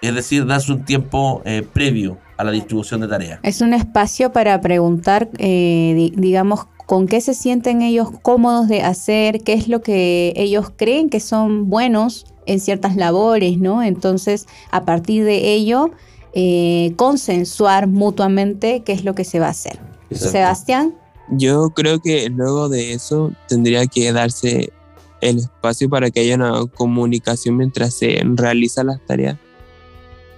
Es 0.00 0.14
decir, 0.14 0.46
darse 0.46 0.72
un 0.72 0.84
tiempo 0.84 1.42
eh, 1.44 1.62
previo 1.72 2.18
a 2.36 2.42
la 2.42 2.50
distribución 2.50 3.00
de 3.02 3.08
tareas. 3.08 3.38
Es 3.44 3.60
un 3.60 3.72
espacio 3.72 4.32
para 4.32 4.60
preguntar, 4.60 5.28
eh, 5.38 5.92
di- 5.96 6.12
digamos, 6.16 6.66
con 6.86 7.06
qué 7.06 7.20
se 7.20 7.34
sienten 7.34 7.82
ellos 7.82 8.08
cómodos 8.22 8.66
de 8.66 8.82
hacer, 8.82 9.42
qué 9.44 9.52
es 9.52 9.68
lo 9.68 9.80
que 9.80 10.32
ellos 10.36 10.72
creen 10.76 11.08
que 11.08 11.20
son 11.20 11.70
buenos 11.70 12.26
en 12.46 12.60
ciertas 12.60 12.96
labores, 12.96 13.58
¿no? 13.58 13.82
Entonces, 13.82 14.46
a 14.70 14.84
partir 14.84 15.24
de 15.24 15.52
ello, 15.52 15.90
eh, 16.34 16.94
consensuar 16.96 17.86
mutuamente 17.86 18.82
qué 18.84 18.92
es 18.92 19.04
lo 19.04 19.14
que 19.14 19.24
se 19.24 19.38
va 19.38 19.46
a 19.46 19.50
hacer. 19.50 19.78
Exacto. 20.10 20.32
Sebastián, 20.32 20.94
Yo 21.30 21.70
creo 21.70 22.00
que 22.00 22.28
luego 22.28 22.68
de 22.68 22.92
eso 22.92 23.32
tendría 23.48 23.86
que 23.86 24.12
darse 24.12 24.72
el 25.20 25.38
espacio 25.38 25.88
para 25.88 26.10
que 26.10 26.20
haya 26.20 26.34
una 26.34 26.66
comunicación 26.66 27.56
mientras 27.56 27.94
se 27.94 28.20
realizan 28.24 28.88
las 28.88 29.04
tareas. 29.06 29.38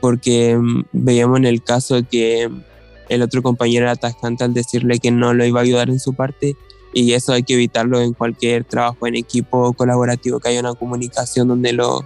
Porque 0.00 0.56
mm, 0.56 0.84
veíamos 0.92 1.38
en 1.38 1.46
el 1.46 1.62
caso 1.62 2.00
que 2.08 2.50
el 3.08 3.22
otro 3.22 3.42
compañero 3.42 3.86
era 3.86 3.96
tajante 3.96 4.44
al 4.44 4.54
decirle 4.54 4.98
que 4.98 5.10
no 5.10 5.34
lo 5.34 5.44
iba 5.44 5.60
a 5.60 5.62
ayudar 5.62 5.90
en 5.90 6.00
su 6.00 6.14
parte 6.14 6.56
y 6.94 7.12
eso 7.12 7.32
hay 7.32 7.42
que 7.42 7.54
evitarlo 7.54 8.00
en 8.00 8.14
cualquier 8.14 8.64
trabajo 8.64 9.06
en 9.06 9.16
equipo 9.16 9.72
colaborativo, 9.74 10.40
que 10.40 10.48
haya 10.48 10.60
una 10.60 10.74
comunicación 10.74 11.48
donde 11.48 11.72
los 11.72 12.02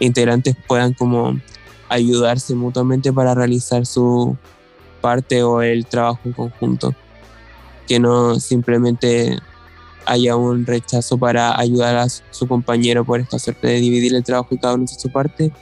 integrantes 0.00 0.56
puedan 0.66 0.94
como 0.94 1.38
ayudarse 1.88 2.54
mutuamente 2.54 3.12
para 3.12 3.34
realizar 3.34 3.84
su 3.84 4.36
parte 5.00 5.42
o 5.42 5.60
el 5.60 5.86
trabajo 5.86 6.20
en 6.24 6.32
conjunto 6.32 6.94
que 7.86 7.98
no 7.98 8.38
simplemente 8.38 9.38
haya 10.04 10.36
un 10.36 10.66
rechazo 10.66 11.18
para 11.18 11.58
ayudar 11.58 11.96
a 11.96 12.08
su- 12.08 12.46
compañero 12.46 13.04
por 13.04 13.18
esta 13.20 13.38
suerte 13.38 13.66
de 13.66 13.80
dividir 13.80 14.14
el 14.14 14.22
trabajo 14.24 14.54
y 14.54 14.58
cada 14.58 14.74
uno 14.74 14.84
hace 14.84 15.00
su 15.00 15.10
parte, 15.10 15.52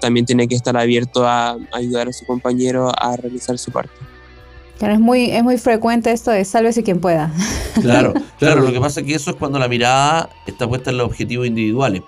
también 0.00 0.26
tiene 0.26 0.46
que 0.48 0.54
estar 0.56 0.76
abierto 0.76 1.26
a 1.26 1.56
ayudar 1.72 2.08
a 2.08 2.12
su 2.12 2.24
compañero 2.26 2.92
a 2.96 3.16
realizar 3.16 3.56
su 3.58 3.70
parte. 3.70 3.94
Claro, 4.78 4.94
es 4.94 5.00
muy, 5.00 5.30
es 5.30 5.42
muy 5.42 5.58
frecuente 5.58 6.10
esto 6.12 6.30
de 6.30 6.44
sálvese 6.44 6.82
quien 6.82 7.00
pueda. 7.00 7.32
Claro, 7.82 8.14
claro, 8.38 8.62
lo 8.62 8.72
que 8.72 8.80
pasa 8.80 9.00
es 9.00 9.06
que 9.06 9.14
eso 9.14 9.30
es 9.30 9.36
cuando 9.36 9.58
la 9.58 9.68
mirada 9.68 10.30
está 10.46 10.66
puesta 10.66 10.90
en 10.90 10.96
los 10.96 11.06
objetivos 11.08 11.46
individuales. 11.46 12.00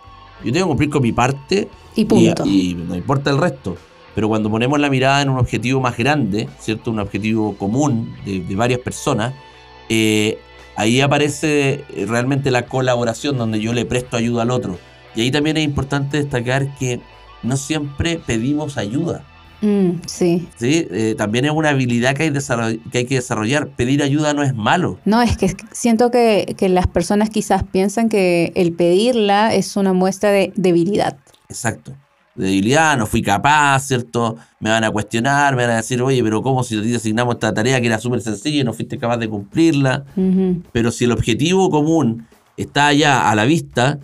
Yo 0.42 0.50
tengo 0.50 0.64
que 0.64 0.68
cumplir 0.70 0.88
con 0.90 1.02
mi 1.02 1.12
parte 1.12 1.68
Y 1.94 2.06
punto. 2.06 2.42
y, 2.46 2.70
y 2.70 2.74
no 2.74 2.96
importa 2.96 3.28
el 3.30 3.36
resto. 3.36 3.76
Pero 4.14 4.28
cuando 4.28 4.50
ponemos 4.50 4.80
la 4.80 4.88
mirada 4.88 5.20
en 5.20 5.28
un 5.28 5.38
objetivo 5.38 5.78
más 5.80 5.96
grande, 5.98 6.48
¿cierto? 6.58 6.90
Un 6.90 7.00
objetivo 7.00 7.54
común 7.58 8.16
de, 8.24 8.40
de 8.40 8.56
varias 8.56 8.80
personas, 8.80 9.34
eh, 9.90 10.38
ahí 10.74 11.02
aparece 11.02 11.84
realmente 12.06 12.50
la 12.50 12.64
colaboración 12.64 13.36
donde 13.36 13.60
yo 13.60 13.74
le 13.74 13.84
presto 13.84 14.16
ayuda 14.16 14.42
al 14.42 14.50
otro. 14.50 14.78
Y 15.14 15.20
ahí 15.20 15.30
también 15.30 15.58
es 15.58 15.64
importante 15.64 16.16
destacar 16.16 16.74
que 16.76 17.00
no 17.42 17.56
siempre 17.58 18.18
pedimos 18.26 18.78
ayuda. 18.78 19.24
Mm, 19.60 20.00
sí. 20.06 20.48
¿sí? 20.56 20.86
Eh, 20.90 21.14
también 21.16 21.44
es 21.44 21.50
una 21.50 21.70
habilidad 21.70 22.14
que 22.14 22.24
hay, 22.24 22.32
que 22.90 22.98
hay 22.98 23.04
que 23.04 23.16
desarrollar. 23.16 23.68
Pedir 23.68 24.02
ayuda 24.02 24.34
no 24.34 24.42
es 24.42 24.54
malo. 24.54 24.98
No, 25.04 25.20
es 25.22 25.36
que 25.36 25.54
siento 25.72 26.10
que, 26.10 26.54
que 26.56 26.68
las 26.68 26.86
personas 26.86 27.30
quizás 27.30 27.64
piensan 27.64 28.08
que 28.08 28.52
el 28.54 28.72
pedirla 28.72 29.54
es 29.54 29.76
una 29.76 29.92
muestra 29.92 30.30
de 30.30 30.52
debilidad. 30.56 31.16
Exacto. 31.48 31.94
De 32.34 32.46
debilidad, 32.46 32.96
no 32.96 33.06
fui 33.06 33.20
capaz, 33.20 33.80
¿cierto? 33.80 34.36
Me 34.60 34.70
van 34.70 34.84
a 34.84 34.90
cuestionar, 34.92 35.56
me 35.56 35.62
van 35.62 35.72
a 35.72 35.76
decir, 35.76 36.00
oye, 36.02 36.22
pero 36.22 36.40
¿cómo 36.40 36.62
si 36.62 36.80
te 36.80 36.94
asignamos 36.94 37.34
esta 37.34 37.52
tarea 37.52 37.80
que 37.80 37.88
era 37.88 37.98
súper 37.98 38.20
sencilla 38.20 38.60
y 38.60 38.64
no 38.64 38.72
fuiste 38.72 38.96
capaz 38.96 39.16
de 39.16 39.28
cumplirla? 39.28 40.04
Pero 40.70 40.92
si 40.92 41.04
el 41.04 41.12
objetivo 41.12 41.68
común 41.68 42.28
está 42.56 42.86
allá 42.88 43.28
a 43.28 43.34
la 43.34 43.44
vista, 43.44 43.98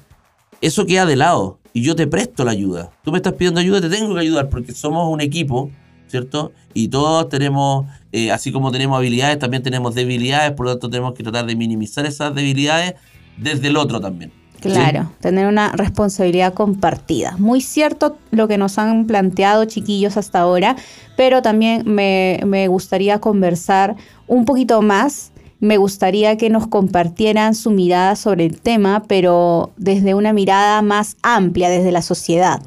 eso 0.60 0.84
queda 0.84 1.06
de 1.06 1.14
lado 1.14 1.60
y 1.74 1.82
yo 1.82 1.96
te 1.96 2.06
presto 2.06 2.44
la 2.44 2.52
ayuda. 2.52 2.92
Tú 3.02 3.10
me 3.10 3.18
estás 3.18 3.34
pidiendo 3.34 3.60
ayuda, 3.60 3.80
te 3.80 3.90
tengo 3.90 4.14
que 4.14 4.20
ayudar 4.20 4.48
porque 4.48 4.72
somos 4.72 5.12
un 5.12 5.20
equipo, 5.20 5.70
¿cierto? 6.06 6.52
Y 6.72 6.88
todos 6.88 7.28
tenemos, 7.28 7.86
eh, 8.12 8.30
así 8.30 8.52
como 8.52 8.70
tenemos 8.70 8.96
habilidades, 8.96 9.40
también 9.40 9.62
tenemos 9.62 9.94
debilidades, 9.94 10.52
por 10.52 10.66
lo 10.66 10.72
tanto 10.72 10.88
tenemos 10.88 11.14
que 11.14 11.24
tratar 11.24 11.46
de 11.46 11.56
minimizar 11.56 12.06
esas 12.06 12.32
debilidades 12.32 12.94
desde 13.36 13.68
el 13.68 13.76
otro 13.76 14.00
también. 14.00 14.32
Claro, 14.60 15.10
tener 15.20 15.46
una 15.46 15.72
responsabilidad 15.72 16.54
compartida. 16.54 17.34
Muy 17.38 17.60
cierto 17.60 18.16
lo 18.30 18.48
que 18.48 18.56
nos 18.56 18.78
han 18.78 19.06
planteado 19.06 19.66
chiquillos 19.66 20.16
hasta 20.16 20.38
ahora, 20.38 20.76
pero 21.16 21.42
también 21.42 21.82
me 21.84 22.68
gustaría 22.68 23.18
conversar 23.18 23.96
un 24.26 24.46
poquito 24.46 24.80
más. 24.80 25.32
Me 25.64 25.78
gustaría 25.78 26.36
que 26.36 26.50
nos 26.50 26.66
compartieran 26.66 27.54
su 27.54 27.70
mirada 27.70 28.16
sobre 28.16 28.44
el 28.44 28.60
tema, 28.60 29.04
pero 29.08 29.72
desde 29.78 30.12
una 30.12 30.34
mirada 30.34 30.82
más 30.82 31.16
amplia, 31.22 31.70
desde 31.70 31.90
la 31.90 32.02
sociedad. 32.02 32.60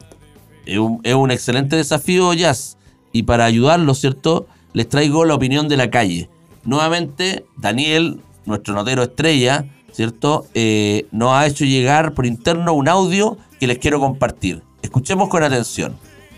Es 0.66 0.80
un, 0.80 1.00
es 1.04 1.14
un 1.14 1.30
excelente 1.30 1.76
desafío, 1.76 2.34
Jazz. 2.34 2.76
Y 3.12 3.22
para 3.22 3.46
ayudarlo, 3.46 3.94
¿cierto? 3.94 4.48
Les 4.74 4.90
traigo 4.90 5.26
la 5.26 5.36
opinión 5.36 5.68
de 5.68 5.78
la 5.78 5.92
calle. 5.92 6.28
Nuevamente, 6.64 7.46
Daniel, 7.56 8.20
nuestro 8.48 8.74
notero 8.74 9.04
estrella, 9.04 9.66
¿cierto? 9.92 10.48
Eh, 10.56 11.06
nos 11.12 11.34
ha 11.34 11.46
hecho 11.46 11.66
llegar 11.66 12.16
por 12.16 12.26
interno 12.26 12.74
un 12.74 12.88
audio 12.88 13.38
que 13.60 13.68
les 13.68 13.78
quiero 13.78 14.00
compartir. 14.00 14.64
Escuchemos 14.82 15.30
con 15.30 15.44
atención. 15.44 15.96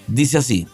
Dice 0.08 0.40
así. 0.40 0.68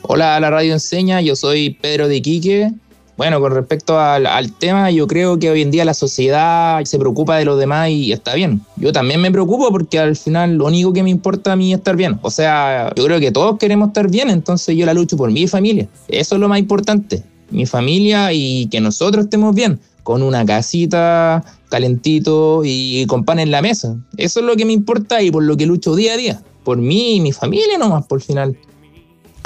Hola 0.00 0.36
a 0.36 0.40
la 0.40 0.48
radio 0.48 0.72
enseña, 0.72 1.20
yo 1.20 1.36
soy 1.36 1.76
Pedro 1.78 2.08
de 2.08 2.16
Iquique. 2.16 2.72
Bueno, 3.16 3.40
con 3.40 3.52
respecto 3.52 3.98
al, 3.98 4.52
tema, 4.52 4.90
yo 4.90 5.06
creo 5.06 5.38
que 5.38 5.50
hoy 5.50 5.62
en 5.62 5.70
día 5.70 5.86
la 5.86 5.94
sociedad 5.94 6.84
se 6.84 6.98
preocupa 6.98 7.38
de 7.38 7.46
los 7.46 7.58
demás 7.58 7.88
y 7.88 8.12
está 8.12 8.34
bien. 8.34 8.60
Yo 8.76 8.92
también 8.92 9.22
me 9.22 9.30
preocupo 9.30 9.70
porque 9.70 9.98
al 9.98 10.16
final 10.16 10.56
lo 10.56 10.66
único 10.66 10.92
que 10.92 11.02
me 11.02 11.08
importa 11.08 11.52
a 11.52 11.56
mí 11.56 11.72
es 11.72 11.78
estar 11.78 11.96
bien. 11.96 12.18
O 12.20 12.30
sea, 12.30 12.92
yo 12.94 13.04
creo 13.04 13.18
que 13.18 13.32
todos 13.32 13.58
queremos 13.58 13.88
estar 13.88 14.10
bien, 14.10 14.28
entonces 14.28 14.76
yo 14.76 14.84
la 14.84 14.92
lucho 14.92 15.16
por 15.16 15.30
mi 15.30 15.46
familia. 15.46 15.88
Eso 16.08 16.34
es 16.34 16.40
lo 16.40 16.48
más 16.48 16.58
importante. 16.58 17.22
Mi 17.50 17.64
familia 17.64 18.34
y 18.34 18.66
que 18.66 18.80
nosotros 18.80 19.24
estemos 19.24 19.54
bien, 19.54 19.80
con 20.02 20.22
una 20.22 20.44
casita, 20.44 21.42
calentito 21.70 22.62
y 22.64 23.06
con 23.06 23.24
pan 23.24 23.38
en 23.38 23.50
la 23.50 23.62
mesa. 23.62 23.96
Eso 24.18 24.40
es 24.40 24.46
lo 24.46 24.56
que 24.56 24.66
me 24.66 24.74
importa 24.74 25.22
y 25.22 25.30
por 25.30 25.42
lo 25.42 25.56
que 25.56 25.64
lucho 25.64 25.96
día 25.96 26.12
a 26.12 26.16
día. 26.18 26.42
Por 26.64 26.78
mí 26.78 27.16
y 27.16 27.20
mi 27.20 27.32
familia 27.32 27.78
nomás, 27.78 28.04
por 28.06 28.20
final. 28.20 28.58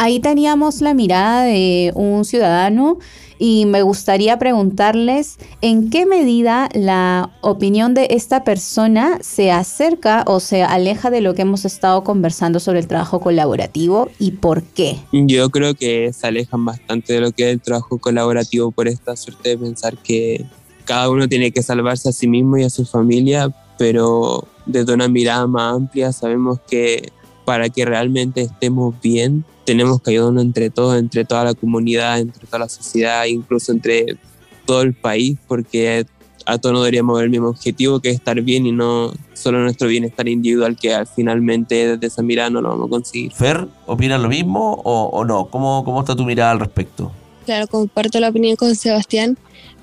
Ahí 0.02 0.19
teníamos 0.19 0.80
la 0.80 0.95
mirada 0.95 1.42
de 1.42 1.92
un 1.95 2.25
ciudadano 2.25 2.99
y 3.38 3.66
me 3.66 3.83
gustaría 3.83 4.38
preguntarles 4.38 5.37
en 5.61 5.90
qué 5.90 6.07
medida 6.07 6.71
la 6.73 7.28
opinión 7.42 7.92
de 7.92 8.07
esta 8.09 8.42
persona 8.42 9.19
se 9.21 9.52
acerca 9.52 10.25
o 10.26 10.40
se 10.40 10.62
aleja 10.62 11.11
de 11.11 11.21
lo 11.21 11.35
que 11.35 11.42
hemos 11.42 11.66
estado 11.66 12.02
conversando 12.02 12.61
sobre 12.61 12.78
el 12.78 12.87
trabajo 12.87 13.21
colaborativo 13.21 14.09
y 14.19 14.30
por 14.30 14.62
qué. 14.62 14.97
Yo 15.12 15.50
creo 15.50 15.75
que 15.75 16.14
se 16.14 16.26
alejan 16.26 16.64
bastante 16.64 17.12
de 17.12 17.21
lo 17.21 17.33
que 17.33 17.49
es 17.49 17.52
el 17.52 17.61
trabajo 17.61 17.99
colaborativo 17.99 18.71
por 18.71 18.88
esta 18.88 19.14
suerte 19.16 19.50
de 19.50 19.59
pensar 19.59 19.99
que 19.99 20.47
cada 20.87 21.11
uno 21.11 21.28
tiene 21.28 21.50
que 21.50 21.62
salvarse 21.62 22.09
a 22.09 22.12
sí 22.12 22.26
mismo 22.26 22.57
y 22.57 22.64
a 22.64 22.71
su 22.71 22.87
familia, 22.87 23.54
pero 23.76 24.49
desde 24.64 24.95
una 24.95 25.09
mirada 25.09 25.47
más 25.47 25.75
amplia 25.75 26.11
sabemos 26.11 26.59
que 26.71 27.12
para 27.50 27.69
que 27.69 27.85
realmente 27.85 28.42
estemos 28.42 28.95
bien, 29.02 29.45
tenemos 29.64 30.00
que 30.00 30.12
ayudarnos 30.12 30.45
entre 30.45 30.71
todos, 30.71 30.97
entre 30.97 31.25
toda 31.25 31.42
la 31.42 31.54
comunidad, 31.54 32.21
entre 32.21 32.47
toda 32.47 32.61
la 32.61 32.69
sociedad, 32.69 33.25
incluso 33.25 33.73
entre 33.73 34.16
todo 34.64 34.83
el 34.83 34.95
país, 34.95 35.37
porque 35.49 36.07
a 36.47 36.59
todos 36.59 36.75
nos 36.75 36.85
deberíamos 36.85 37.16
ver 37.16 37.25
el 37.25 37.30
mismo 37.30 37.49
objetivo, 37.49 37.99
que 37.99 38.11
es 38.11 38.14
estar 38.14 38.40
bien 38.40 38.66
y 38.66 38.71
no 38.71 39.12
solo 39.35 39.59
nuestro 39.59 39.88
bienestar 39.88 40.28
individual, 40.28 40.76
que 40.76 40.95
al 40.95 41.09
finalmente 41.09 41.88
desde 41.88 42.07
esa 42.07 42.23
mirada 42.23 42.50
no 42.50 42.61
lo 42.61 42.69
vamos 42.69 42.87
a 42.87 42.90
conseguir. 42.90 43.33
Fer, 43.33 43.66
¿opinas 43.85 44.21
lo 44.21 44.28
mismo 44.28 44.80
o, 44.85 45.07
o 45.07 45.25
no? 45.25 45.47
¿Cómo, 45.47 45.85
¿Cómo 45.85 45.99
está 45.99 46.14
tu 46.14 46.25
mirada 46.25 46.52
al 46.52 46.61
respecto? 46.61 47.11
Claro, 47.47 47.66
comparto 47.66 48.21
la 48.21 48.28
opinión 48.28 48.54
con 48.54 48.76
Sebastián, 48.76 49.37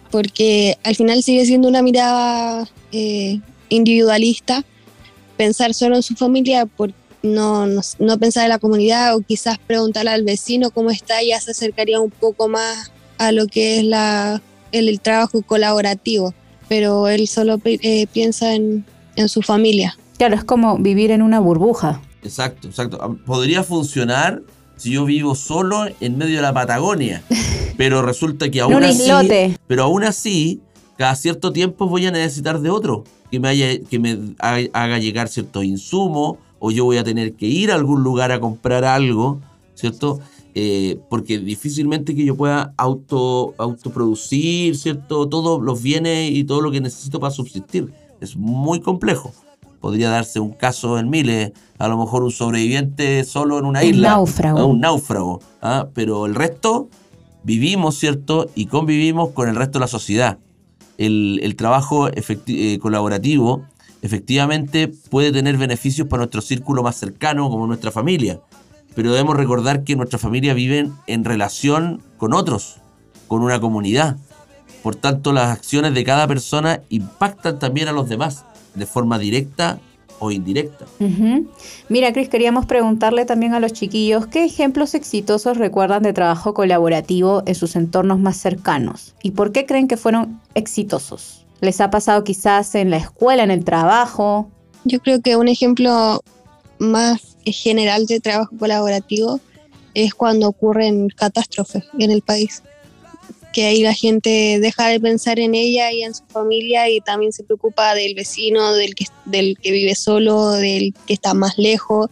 porque 0.10 0.78
al 0.86 0.96
final 0.96 1.22
sigue 1.22 1.46
siendo 1.46 1.68
una 1.68 1.82
mirada 1.82 2.66
eh, 2.94 3.42
individualista 3.68 4.64
pensar 5.36 5.74
solo 5.74 5.98
en 5.98 6.04
su 6.04 6.16
familia, 6.16 6.66
por 6.66 6.94
no, 7.24 7.66
no, 7.68 7.82
no 8.00 8.18
pensar 8.20 8.44
en 8.44 8.50
la 8.50 8.60
comunidad 8.60 9.16
o 9.16 9.22
quizás 9.22 9.58
preguntarle 9.66 10.12
al 10.12 10.24
vecino 10.24 10.72
cómo 10.72 10.90
está, 10.92 11.16
ya 11.24 11.40
se 11.42 11.52
acercaría 11.52 12.00
un 12.00 12.12
poco 12.12 12.48
más 12.48 12.92
a 13.18 13.32
lo 13.32 13.48
que 13.48 13.80
es 13.80 13.84
la, 13.84 14.42
el, 14.72 14.90
el 14.90 15.00
trabajo 15.02 15.42
colaborativo, 15.42 16.34
pero 16.70 17.08
él 17.08 17.28
solo 17.28 17.60
eh, 17.66 18.08
piensa 18.14 18.54
en, 18.54 18.86
en 19.16 19.30
su 19.30 19.42
familia. 19.42 19.98
Claro, 20.18 20.36
es 20.36 20.44
como 20.44 20.78
vivir 20.78 21.12
en 21.12 21.22
una 21.22 21.40
burbuja. 21.40 22.02
Exacto, 22.24 22.68
exacto. 22.68 22.98
Ah, 23.02 23.16
Podría 23.26 23.64
funcionar 23.64 24.42
si 24.76 24.92
yo 24.92 25.06
vivo 25.06 25.34
solo 25.36 25.86
en 26.00 26.18
medio 26.18 26.36
de 26.38 26.42
la 26.44 26.54
Patagonia, 26.54 27.24
pero 27.78 28.02
resulta 28.04 28.50
que 28.52 28.62
aún 28.62 28.76
un 28.76 28.84
así, 28.84 29.04
islote. 29.04 29.58
pero 29.68 29.84
aún 29.84 30.04
así, 30.04 30.62
cada 30.98 31.16
cierto 31.16 31.52
tiempo 31.52 31.88
voy 31.88 32.06
a 32.06 32.12
necesitar 32.12 32.60
de 32.60 32.70
otro 32.70 33.04
que 33.32 33.40
me, 33.40 33.48
haya, 33.50 33.80
que 33.90 34.00
me 34.00 34.18
ha- 34.40 34.60
haga 34.74 35.00
llegar 35.00 35.28
ciertos 35.30 35.64
insumos 35.66 36.38
o 36.60 36.72
yo 36.72 36.86
voy 36.86 36.98
a 36.98 37.04
tener 37.04 37.34
que 37.34 37.46
ir 37.48 37.72
a 37.72 37.76
algún 37.76 38.04
lugar 38.04 38.32
a 38.32 38.40
comprar 38.40 38.84
algo, 38.84 39.40
¿cierto? 39.76 40.20
Eh, 40.56 41.00
porque 41.10 41.38
difícilmente 41.38 42.16
que 42.16 42.26
yo 42.26 42.36
pueda 42.36 42.74
auto, 42.78 43.54
autoproducir, 43.58 44.76
¿cierto? 44.76 45.28
Todos 45.30 45.62
los 45.62 45.82
bienes 45.82 46.32
y 46.32 46.44
todo 46.44 46.62
lo 46.62 46.72
que 46.72 46.82
necesito 46.82 47.20
para 47.20 47.32
subsistir. 47.32 47.94
Es 48.22 48.36
muy 48.36 48.80
complejo. 48.80 49.32
Podría 49.80 50.10
darse 50.10 50.40
un 50.40 50.54
caso 50.54 50.98
en 50.98 51.10
miles, 51.12 51.52
a 51.78 51.88
lo 51.88 51.98
mejor 52.00 52.24
un 52.24 52.32
sobreviviente 52.32 53.24
solo 53.24 53.60
en 53.60 53.66
una 53.66 53.82
Un 53.82 53.86
isla. 53.86 54.10
náufrago. 54.10 54.66
Un 54.66 54.80
náufrago. 54.80 55.40
¿ah? 55.62 55.88
Pero 55.94 56.26
el 56.26 56.34
resto 56.34 56.90
vivimos, 57.44 58.00
¿cierto? 58.00 58.50
Y 58.56 58.66
convivimos 58.66 59.30
con 59.30 59.50
el 59.50 59.56
resto 59.56 59.78
de 59.78 59.82
la 59.82 59.88
sociedad. 59.88 60.40
El, 60.98 61.40
el 61.44 61.56
trabajo 61.56 62.10
eh, 62.10 62.80
colaborativo 62.82 63.62
efectivamente 64.02 64.88
puede 64.88 65.32
tener 65.32 65.58
beneficios 65.58 66.08
para 66.08 66.22
nuestro 66.22 66.42
círculo 66.42 66.84
más 66.84 66.96
cercano, 66.96 67.50
como 67.50 67.68
nuestra 67.68 67.92
familia. 67.92 68.40
Pero 68.96 69.12
debemos 69.12 69.38
recordar 69.38 69.84
que 69.84 69.96
nuestra 69.96 70.20
familia 70.20 70.54
vive 70.54 70.90
en 71.08 71.24
relación 71.24 72.02
con 72.18 72.34
otros, 72.34 72.78
con 73.28 73.44
una 73.44 73.60
comunidad. 73.60 74.18
Por 74.82 74.96
tanto, 74.96 75.34
las 75.34 75.50
acciones 75.50 75.94
de 75.94 76.04
cada 76.04 76.28
persona 76.28 76.82
impactan 76.90 77.60
también 77.60 77.88
a 77.88 77.92
los 77.92 78.10
demás, 78.10 78.46
de 78.74 78.86
forma 78.86 79.20
directa 79.20 79.80
o 80.20 80.32
indirecta. 80.32 80.86
Mira, 81.90 82.14
Cris, 82.14 82.30
queríamos 82.30 82.66
preguntarle 82.66 83.26
también 83.26 83.54
a 83.54 83.60
los 83.60 83.74
chiquillos 83.74 84.28
qué 84.28 84.46
ejemplos 84.46 84.96
exitosos 84.96 85.58
recuerdan 85.58 86.04
de 86.04 86.14
trabajo 86.14 86.54
colaborativo 86.54 87.44
en 87.46 87.56
sus 87.56 87.76
entornos 87.76 88.20
más 88.20 88.38
cercanos 88.38 89.14
y 89.22 89.32
por 89.32 89.52
qué 89.52 89.66
creen 89.66 89.88
que 89.88 89.98
fueron 89.98 90.40
exitosos. 90.56 91.47
¿Les 91.62 91.82
ha 91.82 91.90
pasado 91.90 92.24
quizás 92.24 92.76
en 92.76 92.92
la 92.92 92.98
escuela, 92.98 93.44
en 93.44 93.52
el 93.52 93.66
trabajo? 93.66 94.50
Yo 94.84 95.00
creo 95.00 95.22
que 95.22 95.36
un 95.36 95.48
ejemplo 95.48 96.22
más 96.80 97.38
general 97.46 98.06
de 98.06 98.20
trabajo 98.20 98.56
colaborativo 98.58 99.40
es 99.94 100.14
cuando 100.14 100.48
ocurren 100.48 101.10
catástrofes 101.10 101.84
en 101.98 102.12
el 102.12 102.22
país. 102.22 102.62
Que 103.54 103.66
ahí 103.66 103.82
la 103.82 103.94
gente 103.94 104.60
deja 104.62 104.88
de 104.90 105.00
pensar 105.00 105.40
en 105.40 105.56
ella 105.56 105.92
y 105.92 106.04
en 106.04 106.14
su 106.14 106.24
familia 106.28 106.90
y 106.90 107.02
también 107.02 107.34
se 107.34 107.44
preocupa 107.44 107.96
del 107.96 108.14
vecino, 108.14 108.74
del 108.74 108.94
que, 108.94 109.06
del 109.26 109.58
que 109.58 109.72
vive 109.72 109.96
solo, 109.96 110.52
del 110.52 110.94
que 111.08 111.14
está 111.14 111.34
más 111.34 111.58
lejos, 111.58 112.12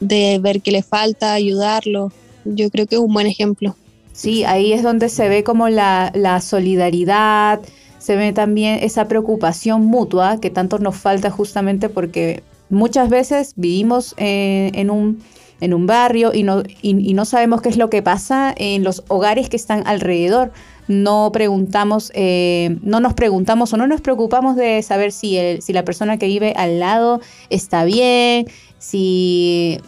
de 0.00 0.40
ver 0.42 0.62
qué 0.62 0.72
le 0.72 0.82
falta, 0.82 1.34
ayudarlo. 1.34 2.12
Yo 2.44 2.70
creo 2.70 2.86
que 2.86 2.96
es 2.96 3.00
un 3.00 3.12
buen 3.12 3.28
ejemplo. 3.28 3.76
Sí, 4.12 4.42
ahí 4.42 4.72
es 4.72 4.82
donde 4.82 5.08
se 5.08 5.28
ve 5.28 5.44
como 5.44 5.68
la, 5.68 6.10
la 6.14 6.40
solidaridad, 6.40 7.60
se 8.00 8.16
ve 8.16 8.32
también 8.32 8.80
esa 8.82 9.06
preocupación 9.06 9.84
mutua 9.84 10.40
que 10.40 10.50
tanto 10.50 10.78
nos 10.80 10.96
falta 10.96 11.30
justamente 11.30 11.88
porque 11.88 12.42
muchas 12.70 13.08
veces 13.10 13.52
vivimos 13.56 14.14
eh, 14.16 14.72
en, 14.74 14.90
un, 14.90 15.22
en 15.60 15.74
un 15.74 15.86
barrio 15.86 16.32
y 16.34 16.42
no, 16.42 16.62
y, 16.82 17.14
no 17.14 17.24
sabemos 17.24 17.60
qué 17.62 17.68
es 17.68 17.76
lo 17.76 17.88
que 17.90 18.02
pasa 18.02 18.52
en 18.56 18.82
los 18.82 19.04
hogares 19.08 19.48
que 19.48 19.56
están 19.56 19.86
alrededor. 19.86 20.50
No 20.88 21.30
preguntamos, 21.32 22.10
eh, 22.14 22.78
no 22.82 22.98
nos 22.98 23.14
preguntamos 23.14 23.72
o 23.72 23.76
no 23.76 23.86
nos 23.86 24.00
preocupamos 24.00 24.56
de 24.56 24.82
saber 24.82 25.12
si, 25.12 25.36
el- 25.36 25.62
si 25.62 25.72
la 25.72 25.84
persona 25.84 26.16
que 26.16 26.26
vive 26.26 26.52
al 26.56 26.80
lado 26.80 27.20
está 27.48 27.84
bien, 27.84 28.46
si 28.78 29.78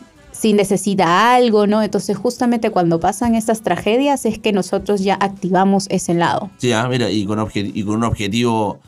si 0.43 0.53
necesita 0.53 1.35
algo, 1.37 1.69
¿no? 1.69 1.83
Entonces 1.83 2.17
justamente 2.17 2.71
cuando 2.71 2.99
pasan 2.99 3.37
estas 3.37 3.63
tragedias 3.63 4.27
es 4.27 4.39
que 4.41 4.53
nosotros 4.53 5.01
ya 5.03 5.15
activamos 5.15 5.87
ese 5.89 6.15
lado. 6.15 6.51
Sí, 6.59 6.73
ah, 6.73 6.89
mira, 6.91 7.09
y 7.11 7.25
con, 7.25 7.39
obje- 7.39 7.71
y 7.73 7.85
con 7.85 7.95
un 7.95 8.05
objetivo 8.05 8.81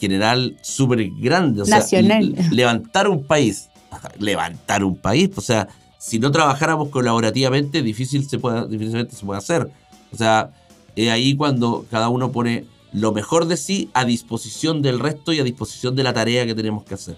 general 0.00 0.56
súper 0.62 1.06
grande. 1.20 1.60
O 1.62 1.64
sea, 1.66 1.78
Nacional. 1.80 2.34
l- 2.36 2.48
levantar 2.50 3.08
un 3.08 3.24
país. 3.26 3.68
Levantar 4.18 4.82
un 4.84 4.96
país. 4.96 5.30
O 5.36 5.42
sea, 5.42 5.68
si 5.98 6.18
no 6.18 6.30
trabajáramos 6.32 6.88
colaborativamente, 6.88 7.82
difícil 7.82 8.26
se 8.28 8.38
puede, 8.38 8.66
difícilmente 8.68 9.14
se 9.14 9.24
puede 9.26 9.38
hacer. 9.38 9.70
O 10.12 10.16
sea, 10.16 10.50
es 10.96 11.10
ahí 11.10 11.36
cuando 11.36 11.84
cada 11.90 12.08
uno 12.08 12.32
pone 12.32 12.64
lo 12.92 13.12
mejor 13.12 13.46
de 13.46 13.56
sí 13.58 13.90
a 13.92 14.04
disposición 14.06 14.80
del 14.82 14.98
resto 14.98 15.32
y 15.34 15.40
a 15.40 15.44
disposición 15.44 15.94
de 15.94 16.02
la 16.04 16.12
tarea 16.14 16.46
que 16.46 16.54
tenemos 16.54 16.84
que 16.84 16.94
hacer. 16.94 17.16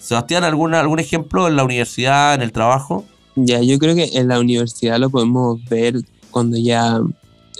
Sebastián, 0.00 0.42
¿alguna, 0.44 0.80
¿algún 0.80 0.98
ejemplo 0.98 1.48
en 1.48 1.56
la 1.56 1.64
universidad, 1.64 2.34
en 2.34 2.42
el 2.42 2.50
trabajo? 2.52 3.04
Ya, 3.44 3.60
yo 3.62 3.78
creo 3.78 3.94
que 3.94 4.10
en 4.14 4.28
la 4.28 4.40
universidad 4.40 4.98
lo 4.98 5.10
podemos 5.10 5.64
ver 5.68 6.00
cuando 6.30 6.56
ya 6.56 7.00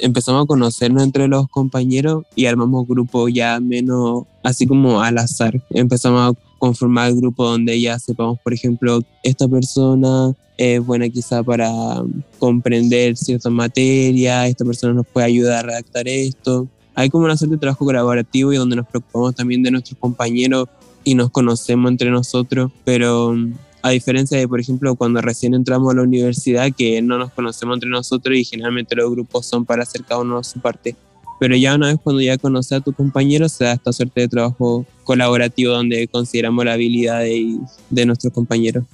empezamos 0.00 0.44
a 0.44 0.46
conocernos 0.46 1.02
entre 1.02 1.28
los 1.28 1.48
compañeros 1.48 2.24
y 2.34 2.46
armamos 2.46 2.86
grupos 2.86 3.32
ya 3.32 3.60
menos 3.60 4.24
así 4.42 4.66
como 4.66 5.00
al 5.00 5.18
azar. 5.18 5.60
Empezamos 5.70 6.32
a 6.32 6.38
conformar 6.58 7.12
grupos 7.14 7.52
donde 7.52 7.80
ya 7.80 7.98
sepamos, 7.98 8.38
por 8.40 8.52
ejemplo, 8.52 9.00
esta 9.22 9.46
persona 9.46 10.34
es 10.56 10.84
buena 10.84 11.08
quizá 11.08 11.42
para 11.42 12.02
comprender 12.38 13.16
ciertas 13.16 13.52
materias, 13.52 14.48
esta 14.48 14.64
persona 14.64 14.92
nos 14.92 15.06
puede 15.06 15.26
ayudar 15.26 15.64
a 15.64 15.68
redactar 15.68 16.08
esto. 16.08 16.66
Hay 16.94 17.10
como 17.10 17.26
una 17.26 17.36
suerte 17.36 17.54
de 17.54 17.60
trabajo 17.60 17.84
colaborativo 17.84 18.52
y 18.52 18.56
donde 18.56 18.74
nos 18.74 18.86
preocupamos 18.88 19.34
también 19.36 19.62
de 19.62 19.70
nuestros 19.70 19.98
compañeros 19.98 20.68
y 21.04 21.14
nos 21.14 21.30
conocemos 21.30 21.90
entre 21.90 22.10
nosotros, 22.10 22.72
pero 22.84 23.36
a 23.82 23.90
diferencia 23.90 24.38
de, 24.38 24.48
por 24.48 24.60
ejemplo, 24.60 24.94
cuando 24.96 25.20
recién 25.20 25.54
entramos 25.54 25.92
a 25.92 25.96
la 25.96 26.02
universidad, 26.02 26.72
que 26.76 27.00
no 27.02 27.18
nos 27.18 27.30
conocemos 27.32 27.76
entre 27.76 27.90
nosotros 27.90 28.36
y 28.36 28.44
generalmente 28.44 28.96
los 28.96 29.10
grupos 29.10 29.46
son 29.46 29.64
para 29.64 29.82
hacer 29.82 30.04
cada 30.04 30.20
uno 30.20 30.42
su 30.42 30.60
parte. 30.60 30.96
Pero 31.38 31.54
ya 31.54 31.74
una 31.76 31.88
vez 31.88 31.98
cuando 32.02 32.20
ya 32.20 32.36
conoces 32.36 32.72
a 32.72 32.80
tu 32.80 32.92
compañero, 32.92 33.48
se 33.48 33.64
da 33.64 33.72
esta 33.72 33.92
suerte 33.92 34.22
de 34.22 34.28
trabajo 34.28 34.84
colaborativo 35.04 35.72
donde 35.72 36.08
consideramos 36.08 36.64
la 36.64 36.72
habilidad 36.72 37.20
de, 37.20 37.58
de 37.90 38.06
nuestros 38.06 38.32
compañeros. 38.32 38.84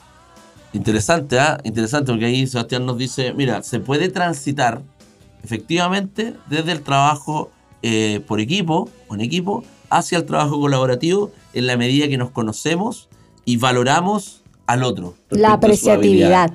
Interesante, 0.75 1.39
¿ah? 1.39 1.59
Interesante, 1.65 2.13
porque 2.13 2.27
ahí 2.27 2.47
Sebastián 2.47 2.85
nos 2.85 2.99
dice, 2.99 3.33
mira, 3.33 3.63
se 3.63 3.81
puede 3.81 4.09
transitar 4.11 4.83
efectivamente 5.43 6.35
desde 6.51 6.73
el 6.73 6.83
trabajo 6.83 7.51
eh, 7.83 8.21
por 8.27 8.41
equipo 8.41 8.91
o 9.09 9.15
en 9.15 9.21
equipo 9.21 9.63
hacia 9.91 10.19
el 10.19 10.25
trabajo 10.25 10.61
colaborativo 10.61 11.31
en 11.53 11.67
la 11.67 11.77
medida 11.77 12.09
que 12.09 12.17
nos 12.17 12.31
conocemos 12.31 13.09
y 13.45 13.57
valoramos 13.59 14.44
al 14.67 14.83
otro. 14.83 15.15
La 15.31 15.55
apreciatividad. 15.55 16.51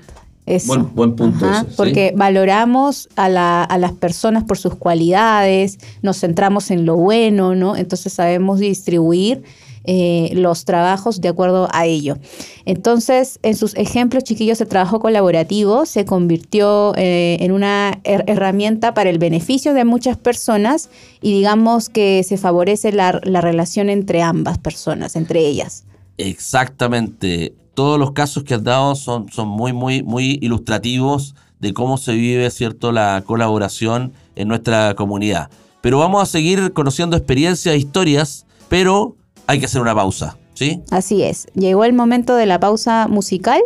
Eso. 0.46 0.68
Buen, 0.68 0.96
buen 0.96 1.16
punto 1.16 1.46
Ajá, 1.46 1.60
ese, 1.62 1.70
¿sí? 1.70 1.74
Porque 1.78 2.14
valoramos 2.16 3.08
a, 3.16 3.30
la- 3.30 3.64
a 3.64 3.78
las 3.78 3.92
personas 3.92 4.44
por 4.46 4.58
sus 4.58 4.74
cualidades, 4.76 5.78
nos 6.02 6.20
centramos 6.20 6.72
en 6.72 6.86
lo 6.88 6.96
bueno, 6.96 7.54
¿no? 7.54 7.76
Entonces 7.76 8.14
sabemos 8.14 8.58
distribuir 8.60 9.44
eh, 9.84 10.32
los 10.34 10.66
trabajos 10.66 11.22
de 11.22 11.28
acuerdo 11.30 11.68
a 11.72 11.86
ello. 11.86 12.18
Entonces, 12.66 13.40
en 13.44 13.56
sus 13.56 13.76
ejemplos, 13.76 14.24
chiquillos, 14.24 14.60
el 14.60 14.68
trabajo 14.68 15.00
colaborativo 15.00 15.86
se 15.86 16.06
convirtió 16.06 16.94
eh, 16.98 17.38
en 17.42 17.52
una 17.52 18.00
her- 18.04 18.24
herramienta 18.28 18.96
para 18.96 19.12
el 19.12 19.20
beneficio 19.20 19.76
de 19.76 19.86
muchas 19.86 20.18
personas 20.18 20.90
y 21.22 21.32
digamos 21.32 21.90
que 21.90 22.24
se 22.24 22.38
favorece 22.38 22.92
la, 22.92 23.20
la 23.24 23.42
relación 23.42 23.90
entre 23.90 24.24
ambas 24.24 24.58
personas, 24.58 25.16
entre 25.16 25.46
ellas. 25.46 25.84
Exactamente. 26.18 27.54
Todos 27.80 27.98
los 27.98 28.12
casos 28.12 28.44
que 28.44 28.56
has 28.56 28.62
dado 28.62 28.94
son, 28.94 29.32
son 29.32 29.48
muy, 29.48 29.72
muy, 29.72 30.04
muy 30.04 30.38
ilustrativos 30.42 31.34
de 31.62 31.74
cómo 31.74 31.98
se 31.98 32.12
vive, 32.12 32.52
¿cierto?, 32.52 32.92
la 32.92 33.24
colaboración 33.26 34.12
en 34.36 34.50
nuestra 34.50 34.96
comunidad. 34.96 35.50
Pero 35.80 35.98
vamos 35.98 36.22
a 36.22 36.26
seguir 36.26 36.74
conociendo 36.74 37.16
experiencias, 37.16 37.78
historias, 37.78 38.46
pero 38.68 39.16
hay 39.48 39.62
que 39.62 39.68
hacer 39.68 39.80
una 39.80 39.96
pausa, 39.96 40.38
¿sí? 40.56 40.82
Así 40.92 41.24
es, 41.24 41.48
llegó 41.54 41.86
el 41.86 41.94
momento 41.94 42.36
de 42.36 42.48
la 42.48 42.60
pausa 42.60 43.08
musical 43.08 43.62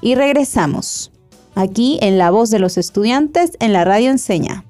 y 0.00 0.14
regresamos. 0.14 1.12
Aquí 1.54 1.98
en 2.00 2.16
La 2.16 2.30
Voz 2.30 2.48
de 2.48 2.60
los 2.60 2.78
Estudiantes 2.78 3.58
en 3.60 3.74
la 3.74 3.84
Radio 3.84 4.10
Enseña. 4.10 4.64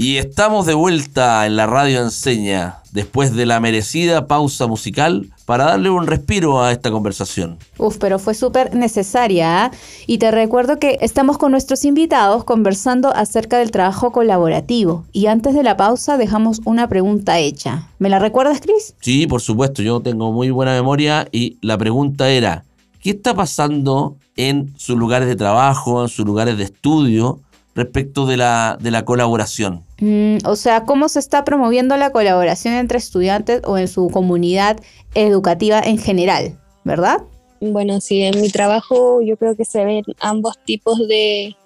Y 0.00 0.18
estamos 0.18 0.64
de 0.64 0.74
vuelta 0.74 1.44
en 1.44 1.56
la 1.56 1.66
radio 1.66 2.00
enseña, 2.00 2.76
después 2.92 3.34
de 3.34 3.46
la 3.46 3.58
merecida 3.58 4.28
pausa 4.28 4.68
musical, 4.68 5.26
para 5.44 5.64
darle 5.64 5.90
un 5.90 6.06
respiro 6.06 6.62
a 6.62 6.70
esta 6.70 6.92
conversación. 6.92 7.58
Uf, 7.78 7.96
pero 7.98 8.20
fue 8.20 8.34
súper 8.34 8.76
necesaria. 8.76 9.64
¿ah? 9.64 9.70
Y 10.06 10.18
te 10.18 10.30
recuerdo 10.30 10.78
que 10.78 10.98
estamos 11.00 11.36
con 11.36 11.50
nuestros 11.50 11.84
invitados 11.84 12.44
conversando 12.44 13.12
acerca 13.12 13.58
del 13.58 13.72
trabajo 13.72 14.12
colaborativo. 14.12 15.04
Y 15.12 15.26
antes 15.26 15.52
de 15.56 15.64
la 15.64 15.76
pausa 15.76 16.16
dejamos 16.16 16.60
una 16.64 16.88
pregunta 16.88 17.40
hecha. 17.40 17.88
¿Me 17.98 18.08
la 18.08 18.20
recuerdas, 18.20 18.60
Cris? 18.60 18.94
Sí, 19.00 19.26
por 19.26 19.40
supuesto, 19.40 19.82
yo 19.82 19.98
tengo 19.98 20.30
muy 20.30 20.50
buena 20.50 20.74
memoria 20.74 21.26
y 21.32 21.58
la 21.60 21.76
pregunta 21.76 22.30
era, 22.30 22.64
¿qué 23.02 23.10
está 23.10 23.34
pasando 23.34 24.16
en 24.36 24.72
sus 24.78 24.96
lugares 24.96 25.26
de 25.26 25.34
trabajo, 25.34 26.04
en 26.04 26.08
sus 26.08 26.24
lugares 26.24 26.56
de 26.56 26.62
estudio 26.62 27.40
respecto 27.78 28.26
de 28.26 28.36
la, 28.36 28.76
de 28.80 28.90
la 28.90 29.04
colaboración? 29.04 29.84
Mm, 30.00 30.38
o 30.44 30.54
sea, 30.56 30.84
¿cómo 30.84 31.08
se 31.08 31.18
está 31.18 31.44
promoviendo 31.44 31.96
la 31.96 32.10
colaboración 32.10 32.74
entre 32.74 32.98
estudiantes 32.98 33.62
o 33.64 33.78
en 33.78 33.88
su 33.88 34.08
comunidad 34.10 34.78
educativa 35.14 35.80
en 35.80 35.96
general? 35.98 36.58
¿Verdad? 36.84 37.22
Bueno, 37.60 38.00
sí, 38.00 38.22
en 38.22 38.40
mi 38.40 38.50
trabajo 38.50 39.20
yo 39.22 39.36
creo 39.36 39.56
que 39.56 39.64
se 39.64 39.84
ven 39.84 40.04
ambos 40.20 40.58
tipos 40.64 40.98
de, 41.08 41.56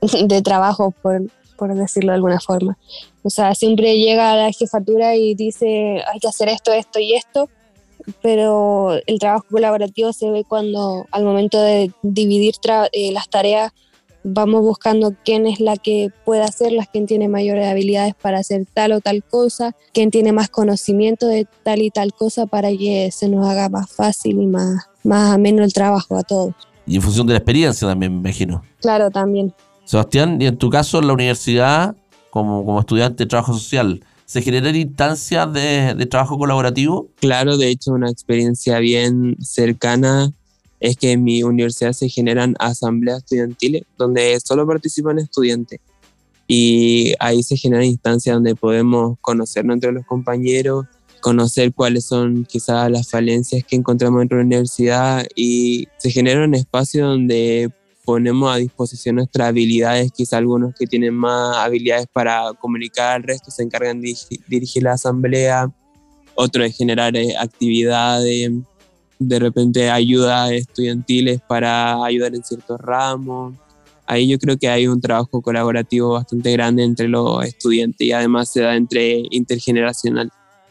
de 0.26 0.42
trabajo, 0.42 0.94
por, 1.02 1.22
por 1.56 1.74
decirlo 1.74 2.12
de 2.12 2.16
alguna 2.16 2.40
forma. 2.40 2.78
O 3.22 3.30
sea, 3.30 3.54
siempre 3.54 3.98
llega 3.98 4.32
a 4.32 4.36
la 4.36 4.52
jefatura 4.52 5.16
y 5.16 5.34
dice 5.34 6.02
hay 6.12 6.20
que 6.20 6.28
hacer 6.28 6.48
esto, 6.48 6.72
esto 6.72 7.00
y 7.00 7.14
esto, 7.14 7.48
pero 8.22 8.92
el 9.06 9.18
trabajo 9.18 9.44
colaborativo 9.50 10.12
se 10.12 10.30
ve 10.30 10.44
cuando 10.48 11.06
al 11.10 11.24
momento 11.24 11.60
de 11.60 11.90
dividir 12.02 12.54
tra- 12.62 12.88
eh, 12.92 13.10
las 13.12 13.28
tareas 13.28 13.72
vamos 14.26 14.62
buscando 14.62 15.14
quién 15.24 15.46
es 15.46 15.60
la 15.60 15.76
que 15.76 16.10
puede 16.24 16.42
hacerlas, 16.42 16.88
quién 16.92 17.06
tiene 17.06 17.28
mayores 17.28 17.66
habilidades 17.66 18.14
para 18.14 18.38
hacer 18.38 18.66
tal 18.72 18.92
o 18.92 19.00
tal 19.00 19.22
cosa, 19.22 19.74
quién 19.92 20.10
tiene 20.10 20.32
más 20.32 20.48
conocimiento 20.48 21.26
de 21.28 21.46
tal 21.62 21.80
y 21.80 21.90
tal 21.90 22.12
cosa 22.12 22.46
para 22.46 22.70
que 22.70 23.10
se 23.12 23.28
nos 23.28 23.46
haga 23.46 23.68
más 23.68 23.90
fácil 23.90 24.40
y 24.40 24.46
más, 24.46 24.86
más 25.04 25.32
ameno 25.32 25.62
el 25.62 25.72
trabajo 25.72 26.16
a 26.16 26.22
todos. 26.22 26.54
Y 26.86 26.96
en 26.96 27.02
función 27.02 27.26
de 27.26 27.34
la 27.34 27.38
experiencia 27.38 27.86
también, 27.86 28.12
me 28.12 28.28
imagino. 28.28 28.62
Claro, 28.80 29.10
también. 29.10 29.54
Sebastián, 29.84 30.40
y 30.42 30.46
en 30.46 30.56
tu 30.56 30.70
caso, 30.70 30.98
en 30.98 31.06
la 31.06 31.12
universidad, 31.12 31.94
como, 32.30 32.64
como 32.64 32.80
estudiante 32.80 33.24
de 33.24 33.28
trabajo 33.28 33.54
social, 33.54 34.04
¿se 34.24 34.42
generan 34.42 34.74
instancias 34.74 35.52
de, 35.52 35.94
de 35.94 36.06
trabajo 36.06 36.36
colaborativo? 36.38 37.08
Claro, 37.20 37.56
de 37.56 37.68
hecho, 37.68 37.92
una 37.92 38.10
experiencia 38.10 38.78
bien 38.80 39.36
cercana 39.40 40.32
es 40.80 40.96
que 40.96 41.12
en 41.12 41.24
mi 41.24 41.42
universidad 41.42 41.92
se 41.92 42.08
generan 42.08 42.54
asambleas 42.58 43.18
estudiantiles 43.18 43.82
donde 43.96 44.38
solo 44.44 44.66
participan 44.66 45.18
estudiantes. 45.18 45.80
Y 46.48 47.14
ahí 47.18 47.42
se 47.42 47.56
generan 47.56 47.86
instancias 47.86 48.36
donde 48.36 48.54
podemos 48.54 49.18
conocernos 49.20 49.74
entre 49.74 49.92
los 49.92 50.06
compañeros, 50.06 50.86
conocer 51.20 51.72
cuáles 51.72 52.04
son 52.04 52.44
quizás 52.44 52.90
las 52.90 53.10
falencias 53.10 53.64
que 53.64 53.74
encontramos 53.74 54.20
dentro 54.20 54.38
de 54.38 54.44
la 54.44 54.46
universidad 54.46 55.26
y 55.34 55.88
se 55.98 56.10
genera 56.10 56.44
un 56.44 56.54
espacio 56.54 57.06
donde 57.06 57.70
ponemos 58.04 58.54
a 58.54 58.58
disposición 58.58 59.16
nuestras 59.16 59.48
habilidades, 59.48 60.12
quizá 60.12 60.36
algunos 60.36 60.72
que 60.78 60.86
tienen 60.86 61.14
más 61.14 61.56
habilidades 61.56 62.06
para 62.12 62.52
comunicar 62.60 63.16
al 63.16 63.22
resto 63.24 63.50
se 63.50 63.64
encargan 63.64 64.00
de 64.00 64.10
dirigi- 64.10 64.40
dirigir 64.46 64.84
la 64.84 64.92
asamblea, 64.92 65.68
otros 66.36 66.66
de 66.66 66.72
generar 66.72 67.16
eh, 67.16 67.34
actividades, 67.36 68.52
de 69.18 69.38
repente 69.38 69.90
ayudas 69.90 70.50
estudiantiles 70.52 71.40
para 71.46 72.04
ayudar 72.04 72.34
en 72.34 72.44
ciertos 72.44 72.80
ramos. 72.80 73.54
Ahí 74.06 74.28
yo 74.28 74.38
creo 74.38 74.56
que 74.56 74.68
hay 74.68 74.86
un 74.86 75.00
trabajo 75.00 75.40
colaborativo 75.42 76.12
bastante 76.12 76.52
grande 76.52 76.84
entre 76.84 77.08
los 77.08 77.44
estudiantes 77.44 78.06
y 78.06 78.12
además 78.12 78.50
se 78.52 78.60
da 78.60 78.76
entre 78.76 79.22
intergeneracional, 79.30 80.30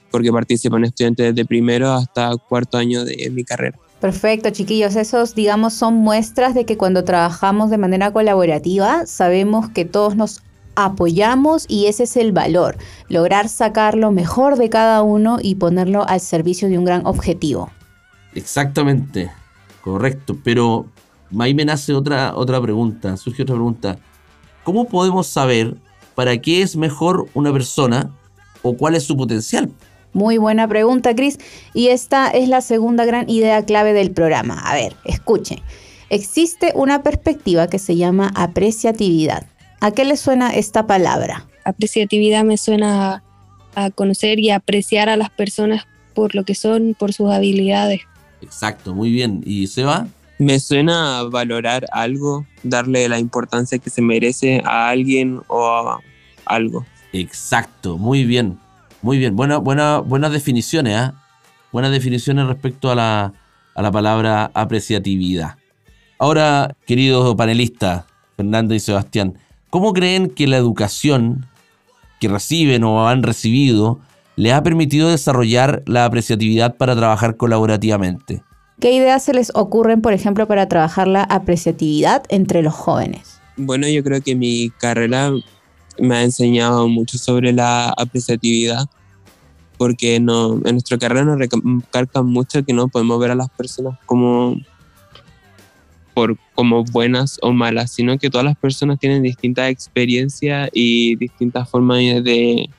porque 0.09 0.31
participan 0.31 0.85
estudiantes 0.85 1.35
desde 1.35 1.45
primero 1.45 1.91
hasta 1.91 2.35
cuarto 2.37 2.77
año 2.77 3.03
de 3.03 3.29
mi 3.31 3.43
carrera. 3.43 3.77
Perfecto, 3.99 4.49
chiquillos. 4.51 4.95
Esos, 4.95 5.35
digamos, 5.35 5.73
son 5.73 5.95
muestras 5.95 6.53
de 6.53 6.65
que 6.65 6.77
cuando 6.77 7.03
trabajamos 7.03 7.69
de 7.69 7.77
manera 7.77 8.11
colaborativa, 8.13 9.05
sabemos 9.05 9.69
que 9.69 9.83
todos 9.83 10.15
nos 10.15 10.41
apoyamos 10.75 11.65
y 11.67 11.87
ese 11.87 12.03
es 12.03 12.17
el 12.17 12.31
valor, 12.31 12.77
lograr 13.09 13.49
sacar 13.49 13.95
lo 13.95 14.11
mejor 14.11 14.57
de 14.57 14.69
cada 14.69 15.01
uno 15.01 15.39
y 15.41 15.55
ponerlo 15.55 16.07
al 16.07 16.19
servicio 16.19 16.69
de 16.69 16.77
un 16.77 16.85
gran 16.85 17.05
objetivo. 17.05 17.69
Exactamente, 18.35 19.31
correcto. 19.81 20.37
Pero 20.43 20.87
ahí 21.39 21.53
me 21.53 21.65
nace 21.65 21.93
otra, 21.93 22.35
otra 22.35 22.61
pregunta, 22.61 23.17
surge 23.17 23.43
otra 23.43 23.55
pregunta. 23.55 23.97
¿Cómo 24.63 24.87
podemos 24.87 25.27
saber 25.27 25.75
para 26.13 26.37
qué 26.37 26.61
es 26.61 26.75
mejor 26.75 27.27
una 27.33 27.51
persona 27.51 28.11
o 28.61 28.75
cuál 28.75 28.95
es 28.95 29.03
su 29.03 29.15
potencial? 29.15 29.71
Muy 30.13 30.37
buena 30.37 30.67
pregunta, 30.67 31.13
Cris. 31.15 31.39
Y 31.73 31.87
esta 31.87 32.29
es 32.29 32.47
la 32.47 32.61
segunda 32.61 33.05
gran 33.05 33.29
idea 33.29 33.63
clave 33.65 33.93
del 33.93 34.11
programa. 34.11 34.59
A 34.59 34.73
ver, 34.73 34.95
escuchen. 35.03 35.59
Existe 36.09 36.71
una 36.75 37.03
perspectiva 37.03 37.67
que 37.67 37.79
se 37.79 37.95
llama 37.95 38.31
apreciatividad. 38.35 39.45
¿A 39.81 39.91
qué 39.91 40.05
le 40.05 40.15
suena 40.17 40.55
esta 40.55 40.87
palabra? 40.87 41.45
Apreciatividad 41.65 42.43
me 42.43 42.57
suena 42.57 43.15
a, 43.15 43.23
a 43.75 43.91
conocer 43.91 44.39
y 44.39 44.51
apreciar 44.51 45.09
a 45.09 45.17
las 45.17 45.29
personas 45.29 45.85
por 46.13 46.33
lo 46.33 46.45
que 46.45 46.55
son, 46.55 46.95
por 46.97 47.11
sus 47.11 47.29
habilidades. 47.29 48.01
Exacto, 48.45 48.93
muy 48.93 49.11
bien. 49.11 49.41
¿Y 49.45 49.67
Seba? 49.67 50.07
Me 50.37 50.59
suena 50.59 51.19
a 51.19 51.23
valorar 51.23 51.85
algo, 51.91 52.45
darle 52.63 53.07
la 53.09 53.19
importancia 53.19 53.79
que 53.79 53.89
se 53.89 54.01
merece 54.01 54.61
a 54.65 54.89
alguien 54.89 55.41
o 55.47 55.65
a 55.65 55.99
algo. 56.45 56.85
Exacto, 57.13 57.97
muy 57.97 58.25
bien. 58.25 58.59
Muy 59.01 59.17
bien. 59.17 59.35
Buena, 59.35 59.57
buena, 59.57 59.99
buenas 59.99 60.31
definiciones, 60.31 60.95
¿ah? 60.95 61.13
Buenas 61.71 61.91
definiciones 61.91 62.47
respecto 62.47 62.91
a 62.91 62.95
la, 62.95 63.33
a 63.73 63.81
la 63.81 63.91
palabra 63.91 64.51
apreciatividad. 64.53 65.57
Ahora, 66.17 66.75
queridos 66.85 67.35
panelistas, 67.35 68.05
Fernando 68.37 68.73
y 68.73 68.79
Sebastián, 68.79 69.37
¿cómo 69.69 69.93
creen 69.93 70.29
que 70.29 70.47
la 70.47 70.57
educación 70.57 71.45
que 72.19 72.27
reciben 72.27 72.83
o 72.83 73.07
han 73.07 73.23
recibido 73.23 73.99
les 74.35 74.53
ha 74.53 74.63
permitido 74.63 75.09
desarrollar 75.09 75.83
la 75.85 76.05
apreciatividad 76.05 76.75
para 76.75 76.95
trabajar 76.95 77.37
colaborativamente? 77.37 78.43
¿Qué 78.79 78.91
ideas 78.91 79.23
se 79.23 79.33
les 79.33 79.51
ocurren, 79.55 80.01
por 80.01 80.13
ejemplo, 80.13 80.47
para 80.47 80.67
trabajar 80.67 81.07
la 81.07 81.23
apreciatividad 81.23 82.23
entre 82.29 82.61
los 82.61 82.73
jóvenes? 82.73 83.39
Bueno, 83.55 83.87
yo 83.87 84.03
creo 84.03 84.21
que 84.21 84.35
mi 84.35 84.69
carrera 84.69 85.31
me 85.97 86.15
ha 86.15 86.23
enseñado 86.23 86.89
mucho 86.89 87.17
sobre 87.17 87.53
la 87.53 87.89
apreciatividad, 87.89 88.85
porque 89.77 90.19
no, 90.19 90.55
en 90.65 90.73
nuestra 90.73 90.97
carrera 90.97 91.23
nos 91.23 91.39
recalcan 91.39 92.25
mucho 92.25 92.63
que 92.65 92.73
no 92.73 92.89
podemos 92.89 93.17
ver 93.19 93.31
a 93.31 93.35
las 93.35 93.49
personas 93.49 93.97
como, 94.05 94.59
por, 96.13 96.37
como 96.53 96.83
buenas 96.83 97.39
o 97.41 97.53
malas, 97.53 97.91
sino 97.91 98.17
que 98.17 98.29
todas 98.29 98.45
las 98.45 98.57
personas 98.57 98.99
tienen 98.99 99.23
distintas 99.23 99.69
experiencias 99.69 100.69
y 100.73 101.15
distintas 101.15 101.69
formas 101.69 101.99
de, 101.99 102.69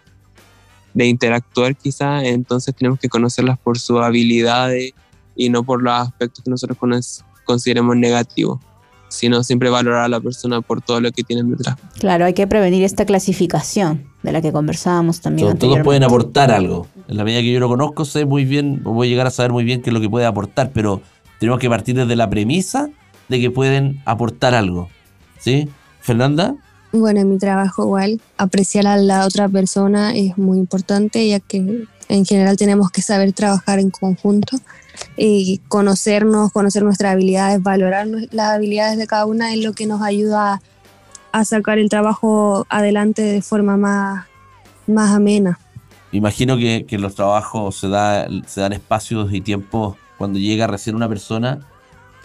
de 0.97 1.07
interactuar 1.07 1.77
quizás, 1.77 2.25
entonces 2.25 2.75
tenemos 2.75 2.99
que 2.99 3.11
conocerlas 3.11 3.59
por 3.59 3.79
sus 3.79 4.01
habilidades 4.01 4.93
y 5.37 5.51
no 5.51 5.63
por 5.63 5.83
los 5.83 5.93
aspectos 5.93 6.43
que 6.43 6.51
nosotros 6.51 6.79
consideremos 7.45 7.97
negativos, 7.97 8.61
sino 9.09 9.45
siempre 9.45 9.69
valorar 9.69 10.05
a 10.05 10.09
la 10.09 10.21
persona 10.21 10.63
por 10.63 10.81
todo 10.81 11.03
lo 11.03 11.13
que 11.13 11.23
tienen 11.23 11.51
detrás. 11.51 11.77
Claro, 11.99 12.25
hay 12.25 12.33
que 12.33 12.47
prevenir 12.47 12.83
esta 12.83 13.05
clasificación 13.05 14.07
de 14.23 14.33
la 14.33 14.41
que 14.41 14.53
conversábamos 14.53 15.21
también. 15.21 15.59
Todos, 15.59 15.75
todos 15.75 15.85
pueden 15.85 16.03
aportar 16.03 16.51
algo. 16.51 16.87
En 17.09 17.19
la 17.19 17.25
medida 17.25 17.43
que 17.43 17.53
yo 17.53 17.61
lo 17.61 17.69
conozco, 17.69 18.07
sé 18.07 18.25
muy 18.25 18.47
bien, 18.47 18.83
voy 18.83 19.09
a 19.09 19.11
llegar 19.11 19.27
a 19.27 19.31
saber 19.31 19.53
muy 19.53 19.65
bien 19.65 19.83
qué 19.83 19.91
es 19.91 19.95
lo 19.95 20.01
que 20.01 20.09
puede 20.09 20.25
aportar, 20.25 20.71
pero 20.73 21.03
tenemos 21.39 21.61
que 21.61 21.69
partir 21.69 21.95
desde 21.95 22.17
la 22.17 22.31
premisa 22.31 22.89
de 23.29 23.39
que 23.39 23.51
pueden 23.51 24.01
aportar 24.07 24.55
algo. 24.55 24.89
¿Sí? 25.39 25.69
Fernanda, 26.01 26.57
Bueno, 26.93 27.21
en 27.21 27.31
mi 27.31 27.39
trabajo 27.39 27.85
igual, 27.85 28.21
apreciar 28.39 28.87
a 28.87 28.97
la 28.97 29.27
otra 29.27 29.49
persona 29.49 30.15
es 30.15 30.39
muy 30.39 30.59
importante, 30.59 31.29
ya 31.29 31.41
que 31.41 31.87
en 32.09 32.25
general 32.25 32.57
tenemos 32.57 32.91
que 32.91 33.03
saber 33.03 33.33
trabajar 33.33 33.79
en 33.79 33.91
conjunto 33.91 34.57
y 35.17 35.59
conocernos, 35.69 36.53
conocer 36.53 36.83
nuestras 36.83 37.13
habilidades, 37.13 37.63
valorar 37.63 38.07
las 38.31 38.55
habilidades 38.55 38.99
de 38.99 39.07
cada 39.07 39.27
una 39.27 39.53
es 39.53 39.63
lo 39.63 39.73
que 39.73 39.87
nos 39.87 40.03
ayuda 40.03 40.61
a, 41.33 41.45
sacar 41.45 41.79
el 41.79 41.91
trabajo 41.91 42.67
adelante 42.71 43.21
de 43.21 43.43
forma 43.43 43.77
más, 43.77 44.27
más 44.87 45.11
amena. 45.11 45.59
imagino 46.13 46.57
que, 46.57 46.87
que 46.87 46.99
los 46.99 47.15
trabajos 47.15 47.77
se, 47.77 47.89
da, 47.89 48.27
se 48.47 48.63
dan 48.63 48.73
espacios 48.73 49.33
y 49.35 49.43
tiempos 49.43 49.97
cuando 50.17 50.39
llega 50.39 50.67
recién 50.67 50.97
una 50.97 51.09
persona 51.11 51.67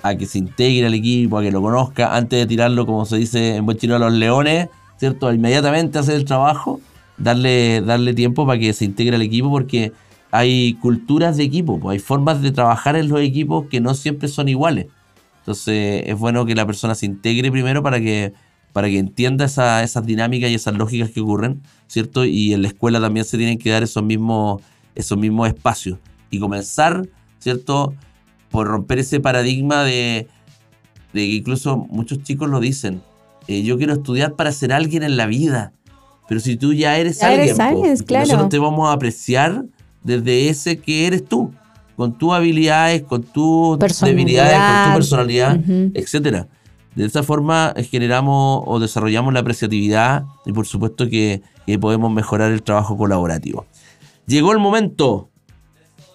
a 0.04 0.16
que 0.16 0.26
se 0.26 0.40
integre 0.40 0.88
al 0.88 0.94
equipo, 0.94 1.38
a 1.38 1.42
que 1.42 1.52
lo 1.52 1.62
conozca, 1.62 2.16
antes 2.16 2.40
de 2.40 2.46
tirarlo, 2.46 2.86
como 2.86 3.06
se 3.06 3.18
dice 3.18 3.56
en 3.58 3.66
buen 3.66 3.78
chino, 3.78 3.96
a 3.96 4.00
los 4.00 4.12
leones, 4.14 4.70
¿cierto? 4.98 5.32
Inmediatamente 5.32 6.00
hacer 6.00 6.16
el 6.16 6.26
trabajo, 6.26 6.80
darle, 7.18 7.82
darle 7.82 8.14
tiempo 8.14 8.46
para 8.46 8.60
que 8.60 8.74
se 8.74 8.86
integre 8.86 9.16
al 9.16 9.22
equipo, 9.22 9.50
porque 9.50 9.92
hay 10.32 10.76
culturas 10.76 11.38
de 11.38 11.44
equipo, 11.44 11.80
pues, 11.80 11.94
hay 11.96 12.00
formas 12.00 12.42
de 12.42 12.52
trabajar 12.52 12.96
en 12.96 13.10
los 13.10 13.20
equipos 13.20 13.68
que 13.68 13.82
no 13.82 13.94
siempre 13.94 14.28
son 14.28 14.48
iguales. 14.50 14.88
Entonces 15.40 16.04
es 16.06 16.18
bueno 16.18 16.46
que 16.46 16.56
la 16.56 16.66
persona 16.66 16.96
se 16.96 17.06
integre 17.06 17.52
primero 17.52 17.82
para 17.84 18.00
que, 18.00 18.34
para 18.74 18.88
que 18.88 19.00
entienda 19.00 19.46
esa- 19.46 19.84
esas 19.84 20.06
dinámicas 20.06 20.50
y 20.50 20.54
esas 20.54 20.76
lógicas 20.76 21.10
que 21.10 21.20
ocurren, 21.20 21.62
¿cierto? 21.88 22.26
Y 22.26 22.54
en 22.54 22.62
la 22.62 22.70
escuela 22.70 23.02
también 23.02 23.26
se 23.26 23.38
tienen 23.38 23.58
que 23.58 23.70
dar 23.70 23.84
esos 23.84 24.04
mismos, 24.04 24.62
esos 24.96 25.18
mismos 25.18 25.48
espacios. 25.48 26.00
Y 26.30 26.40
comenzar, 26.40 27.08
¿cierto? 27.40 27.94
Por 28.52 28.68
romper 28.68 29.00
ese 29.00 29.20
paradigma 29.20 29.84
de, 29.84 30.28
de 31.14 31.20
que 31.22 31.36
incluso 31.36 31.78
muchos 31.78 32.22
chicos 32.24 32.50
lo 32.50 32.60
dicen. 32.60 33.02
eh, 33.48 33.64
yo 33.64 33.78
quiero 33.78 33.94
estudiar 33.94 34.36
para 34.36 34.52
ser 34.52 34.72
alguien 34.74 35.04
en 35.04 35.18
la 35.18 35.26
vida. 35.26 35.74
Pero 36.28 36.40
si 36.40 36.56
tú 36.58 36.74
ya 36.74 36.98
eres 36.98 37.20
Ya 37.20 37.28
alguien, 37.30 37.46
eres 37.48 37.60
alguien, 37.60 37.98
claro. 37.98 38.26
nosotros 38.26 38.50
te 38.50 38.60
vamos 38.60 38.88
a 38.90 38.94
apreciar 38.94 39.66
desde 40.04 40.50
ese 40.50 40.78
que 40.78 41.08
eres 41.08 41.26
tú, 41.26 41.52
con 41.96 42.18
tus 42.18 42.32
habilidades, 42.34 43.04
con 43.04 43.24
tus 43.24 43.78
debilidades, 44.02 44.54
con 44.58 44.92
tu 44.94 44.98
personalidad, 44.98 45.60
Ujú. 45.60 45.92
etcétera. 45.94 46.48
De 46.96 47.06
esa 47.06 47.24
forma 47.24 47.74
eh, 47.76 47.84
generamos 47.84 48.64
o 48.66 48.80
desarrollamos 48.80 49.34
la 49.34 49.40
apreciatividad 49.42 50.24
y 50.46 50.52
por 50.54 50.66
supuesto 50.68 51.10
que, 51.10 51.42
que 51.66 51.78
podemos 51.80 52.12
mejorar 52.12 52.52
el 52.52 52.64
trabajo 52.64 52.98
colaborativo. 52.98 53.66
Llegó 54.28 54.52
el 54.54 54.60
momento 54.60 55.30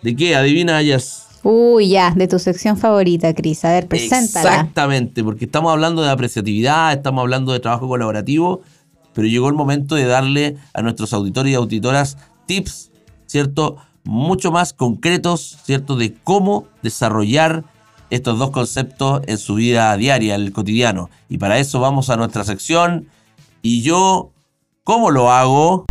de 0.03 0.17
que, 0.17 0.35
adivina, 0.37 0.77
Ayas. 0.79 1.26
Uy, 1.49 1.91
ya, 1.91 2.11
de 2.11 2.27
tu 2.27 2.41
sección 2.41 2.77
favorita, 2.77 3.33
Cris. 3.33 3.65
A 3.65 3.69
ver, 3.71 3.87
preséntala. 3.87 4.51
Exactamente, 4.51 5.23
porque 5.23 5.45
estamos 5.45 5.71
hablando 5.71 6.03
de 6.03 6.11
apreciatividad, 6.11 6.93
estamos 6.93 7.23
hablando 7.23 7.53
de 7.53 7.61
trabajo 7.61 7.87
colaborativo, 7.87 8.63
pero 9.13 9.29
llegó 9.29 9.49
el 9.49 9.55
momento 9.55 9.95
de 9.95 10.07
darle 10.07 10.57
a 10.75 10.83
nuestros 10.83 11.13
auditores 11.13 11.53
y 11.53 11.55
auditoras 11.55 12.19
tips, 12.47 12.91
¿cierto? 13.27 13.77
Mucho 14.03 14.51
más 14.51 14.73
concretos, 14.73 15.59
¿cierto? 15.63 15.95
De 15.95 16.15
cómo 16.15 16.67
desarrollar 16.83 17.63
estos 18.11 18.41
dos 18.41 18.51
conceptos 18.51 19.23
en 19.29 19.39
su 19.39 19.55
vida 19.55 19.97
diaria, 19.97 20.35
en 20.35 20.41
el 20.41 20.53
cotidiano. 20.53 21.11
Y 21.29 21.39
para 21.39 21.61
eso 21.61 21.79
vamos 21.79 22.11
a 22.11 22.17
nuestra 22.17 22.43
sección. 22.43 23.07
Y 23.63 23.83
yo, 23.83 24.33
¿cómo 24.83 25.13
lo 25.13 25.31
hago? 25.31 25.87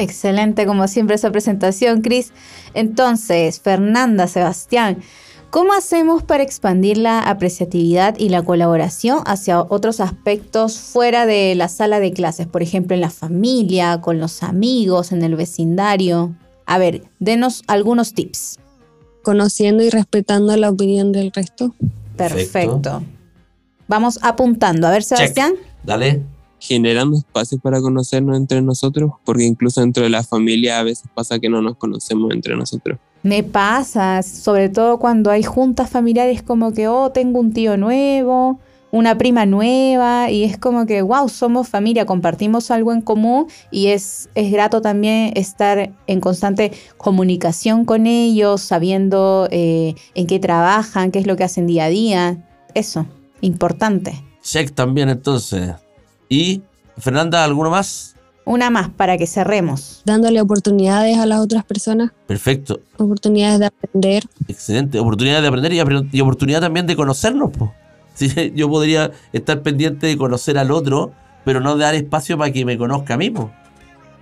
Excelente, 0.00 0.64
como 0.64 0.88
siempre, 0.88 1.14
esa 1.16 1.30
presentación, 1.30 2.00
Cris. 2.00 2.32
Entonces, 2.72 3.60
Fernanda, 3.60 4.26
Sebastián, 4.28 5.02
¿cómo 5.50 5.74
hacemos 5.74 6.22
para 6.22 6.42
expandir 6.42 6.96
la 6.96 7.20
apreciatividad 7.20 8.18
y 8.18 8.30
la 8.30 8.42
colaboración 8.42 9.20
hacia 9.26 9.60
otros 9.60 10.00
aspectos 10.00 10.78
fuera 10.78 11.26
de 11.26 11.54
la 11.54 11.68
sala 11.68 12.00
de 12.00 12.14
clases? 12.14 12.46
Por 12.46 12.62
ejemplo, 12.62 12.94
en 12.94 13.02
la 13.02 13.10
familia, 13.10 14.00
con 14.00 14.18
los 14.18 14.42
amigos, 14.42 15.12
en 15.12 15.22
el 15.22 15.36
vecindario. 15.36 16.34
A 16.64 16.78
ver, 16.78 17.02
denos 17.18 17.62
algunos 17.66 18.14
tips. 18.14 18.58
Conociendo 19.22 19.82
y 19.82 19.90
respetando 19.90 20.56
la 20.56 20.70
opinión 20.70 21.12
del 21.12 21.30
resto. 21.30 21.74
Perfecto. 22.16 22.52
Perfecto. 22.52 23.02
Vamos 23.86 24.18
apuntando. 24.22 24.86
A 24.86 24.92
ver, 24.92 25.02
Sebastián. 25.02 25.52
Dale. 25.84 26.22
Generando 26.60 27.16
espacios 27.16 27.60
para 27.60 27.80
conocernos 27.80 28.36
entre 28.36 28.62
nosotros, 28.62 29.12
porque 29.24 29.44
incluso 29.44 29.80
dentro 29.80 30.04
de 30.04 30.10
la 30.10 30.22
familia 30.22 30.78
a 30.78 30.82
veces 30.82 31.10
pasa 31.12 31.38
que 31.38 31.48
no 31.48 31.62
nos 31.62 31.76
conocemos 31.76 32.32
entre 32.32 32.54
nosotros. 32.54 32.98
Me 33.22 33.42
pasa, 33.42 34.22
sobre 34.22 34.68
todo 34.68 34.98
cuando 34.98 35.30
hay 35.30 35.42
juntas 35.42 35.90
familiares 35.90 36.42
como 36.42 36.72
que, 36.72 36.86
oh, 36.88 37.10
tengo 37.10 37.40
un 37.40 37.52
tío 37.52 37.76
nuevo, 37.76 38.60
una 38.92 39.16
prima 39.16 39.46
nueva, 39.46 40.30
y 40.30 40.44
es 40.44 40.58
como 40.58 40.86
que, 40.86 41.02
wow, 41.02 41.28
somos 41.28 41.68
familia, 41.68 42.06
compartimos 42.06 42.70
algo 42.70 42.92
en 42.92 43.00
común 43.00 43.46
y 43.70 43.88
es, 43.88 44.28
es 44.34 44.50
grato 44.50 44.80
también 44.80 45.32
estar 45.36 45.92
en 46.06 46.20
constante 46.20 46.72
comunicación 46.96 47.84
con 47.84 48.06
ellos, 48.06 48.60
sabiendo 48.60 49.48
eh, 49.50 49.94
en 50.14 50.26
qué 50.26 50.38
trabajan, 50.38 51.10
qué 51.10 51.20
es 51.20 51.26
lo 51.26 51.36
que 51.36 51.44
hacen 51.44 51.66
día 51.66 51.84
a 51.84 51.88
día. 51.88 52.48
Eso, 52.74 53.06
importante. 53.40 54.14
Check 54.42 54.72
también 54.72 55.08
entonces. 55.08 55.72
Y, 56.30 56.62
Fernanda, 56.96 57.42
¿alguno 57.42 57.70
más? 57.70 58.14
Una 58.44 58.70
más 58.70 58.88
para 58.88 59.18
que 59.18 59.26
cerremos. 59.26 60.00
Dándole 60.04 60.40
oportunidades 60.40 61.18
a 61.18 61.26
las 61.26 61.40
otras 61.40 61.64
personas, 61.64 62.12
Perfecto. 62.28 62.80
oportunidades 62.96 63.58
de 63.58 63.66
aprender. 63.66 64.24
Excelente. 64.46 65.00
Oportunidad 65.00 65.42
de 65.42 65.48
aprender 65.48 65.72
y, 65.72 66.20
oportunidad 66.20 66.60
también 66.60 66.86
de 66.86 66.96
conocernos. 66.96 67.50
po. 67.50 67.74
Sí, 68.14 68.52
yo 68.54 68.68
podría 68.68 69.12
estar 69.32 69.62
pendiente 69.62 70.06
de 70.06 70.16
conocer 70.16 70.58
al 70.58 70.70
otro, 70.72 71.12
pero 71.44 71.60
no 71.60 71.76
dar 71.76 71.94
espacio 71.94 72.36
para 72.36 72.52
que 72.52 72.64
me 72.64 72.78
conozca 72.78 73.14
a 73.14 73.16
mí. 73.16 73.30
po. 73.30 73.50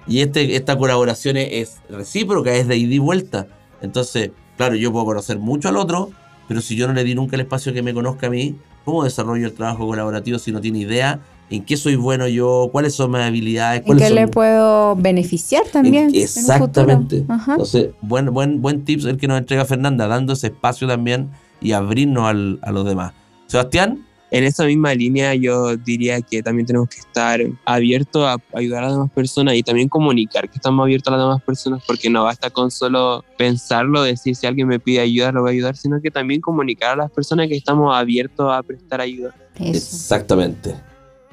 Y 0.07 0.21
este, 0.21 0.57
esta 0.57 0.79
colaboración 0.79 1.37
es, 1.37 1.49
es 1.53 1.81
recíproca, 1.91 2.55
es 2.55 2.69
de 2.69 2.77
ida 2.77 2.95
y 2.95 2.99
vuelta. 2.99 3.49
Entonces, 3.83 4.31
claro, 4.57 4.77
yo 4.77 4.93
puedo 4.93 5.05
conocer 5.05 5.39
mucho 5.39 5.69
al 5.69 5.77
otro, 5.77 6.11
pero 6.47 6.63
si 6.63 6.75
yo 6.75 6.87
no 6.87 6.95
le 6.95 7.05
di 7.05 7.15
nunca 7.15 7.37
el 7.37 7.43
espacio 7.43 7.75
que 7.75 7.83
me 7.83 7.93
conozca 7.93 8.29
a 8.29 8.31
mí, 8.31 8.57
¿cómo 8.85 9.05
desarrollo 9.05 9.47
el 9.47 9.53
trabajo 9.53 9.87
colaborativo 9.87 10.39
si 10.39 10.53
no 10.53 10.61
tiene 10.61 10.79
idea 10.79 11.21
en 11.51 11.65
qué 11.65 11.77
soy 11.77 11.97
bueno 11.97 12.29
yo, 12.29 12.69
cuáles 12.73 12.95
son 12.95 13.11
mis 13.13 13.21
habilidades? 13.21 13.83
¿En 13.87 13.97
qué 13.97 14.07
son 14.07 14.15
le 14.15 14.29
puedo 14.29 14.97
beneficiar 14.97 15.65
también? 15.73 16.09
en- 16.11 16.15
en 16.15 16.23
exactamente. 16.23 17.25
Ajá. 17.29 17.53
Entonces, 17.53 17.91
buen, 18.03 18.33
buen, 18.33 18.61
buen 18.61 18.85
tips 18.85 19.05
el 19.07 19.17
que 19.17 19.29
nos 19.29 19.39
entrega 19.39 19.65
Fernanda, 19.65 20.07
dando 20.07 20.33
ese 20.35 20.49
espacio 20.49 20.87
también 20.87 21.31
y 21.61 21.73
abrirnos 21.73 22.25
al- 22.27 22.59
a 22.63 22.73
los 22.73 22.85
demás. 22.85 23.13
Sebastián, 23.47 24.05
En 24.31 24.45
esa 24.45 24.67
misma 24.67 24.93
línea 24.95 25.35
yo 25.35 25.75
diría 25.79 26.21
que 26.21 26.43
también 26.43 26.67
tenemos 26.67 26.91
que 26.91 26.99
estar 27.01 27.41
abiertos 27.65 28.27
a 28.27 28.37
ayudar 28.53 28.83
a 28.85 28.89
las 28.89 28.97
demás 28.97 29.11
personas 29.13 29.55
y 29.55 29.63
también 29.63 29.89
comunicar 29.89 30.51
que 30.51 30.57
estamos 30.57 30.83
abiertos 30.85 31.11
a 31.15 31.17
las 31.17 31.25
demás 31.25 31.43
personas 31.43 31.83
porque 31.87 32.11
no 32.11 32.25
basta 32.25 32.51
con 32.51 32.71
solo 32.71 33.25
pensarlo, 33.39 34.03
decir 34.03 34.37
si 34.37 34.47
alguien 34.47 34.69
me 34.69 34.79
pide 34.81 35.01
ayuda 35.01 35.33
lo 35.33 35.41
voy 35.41 35.49
a 35.49 35.53
ayudar, 35.55 35.77
sino 35.79 35.99
que 36.03 36.11
también 36.11 36.43
comunicar 36.43 36.93
a 36.93 36.97
las 36.97 37.11
personas 37.11 37.49
que 37.49 37.57
estamos 37.57 37.97
abiertos 37.97 38.53
a 38.53 38.63
prestar 38.63 39.01
ayuda. 39.01 39.35
Eso. 39.59 39.71
Exactamente. 39.71 40.75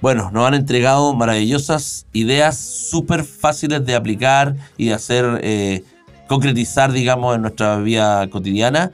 Bueno, 0.02 0.30
nos 0.32 0.48
han 0.48 0.54
entregado 0.54 1.14
maravillosas 1.14 2.06
ideas 2.14 2.58
súper 2.58 3.24
fáciles 3.24 3.86
de 3.86 3.96
aplicar 3.96 4.56
y 4.78 4.88
de 4.88 4.94
hacer, 4.94 5.40
eh, 5.42 5.84
concretizar, 6.28 6.92
digamos, 6.92 7.36
en 7.36 7.42
nuestra 7.42 7.78
vida 7.78 8.30
cotidiana. 8.30 8.92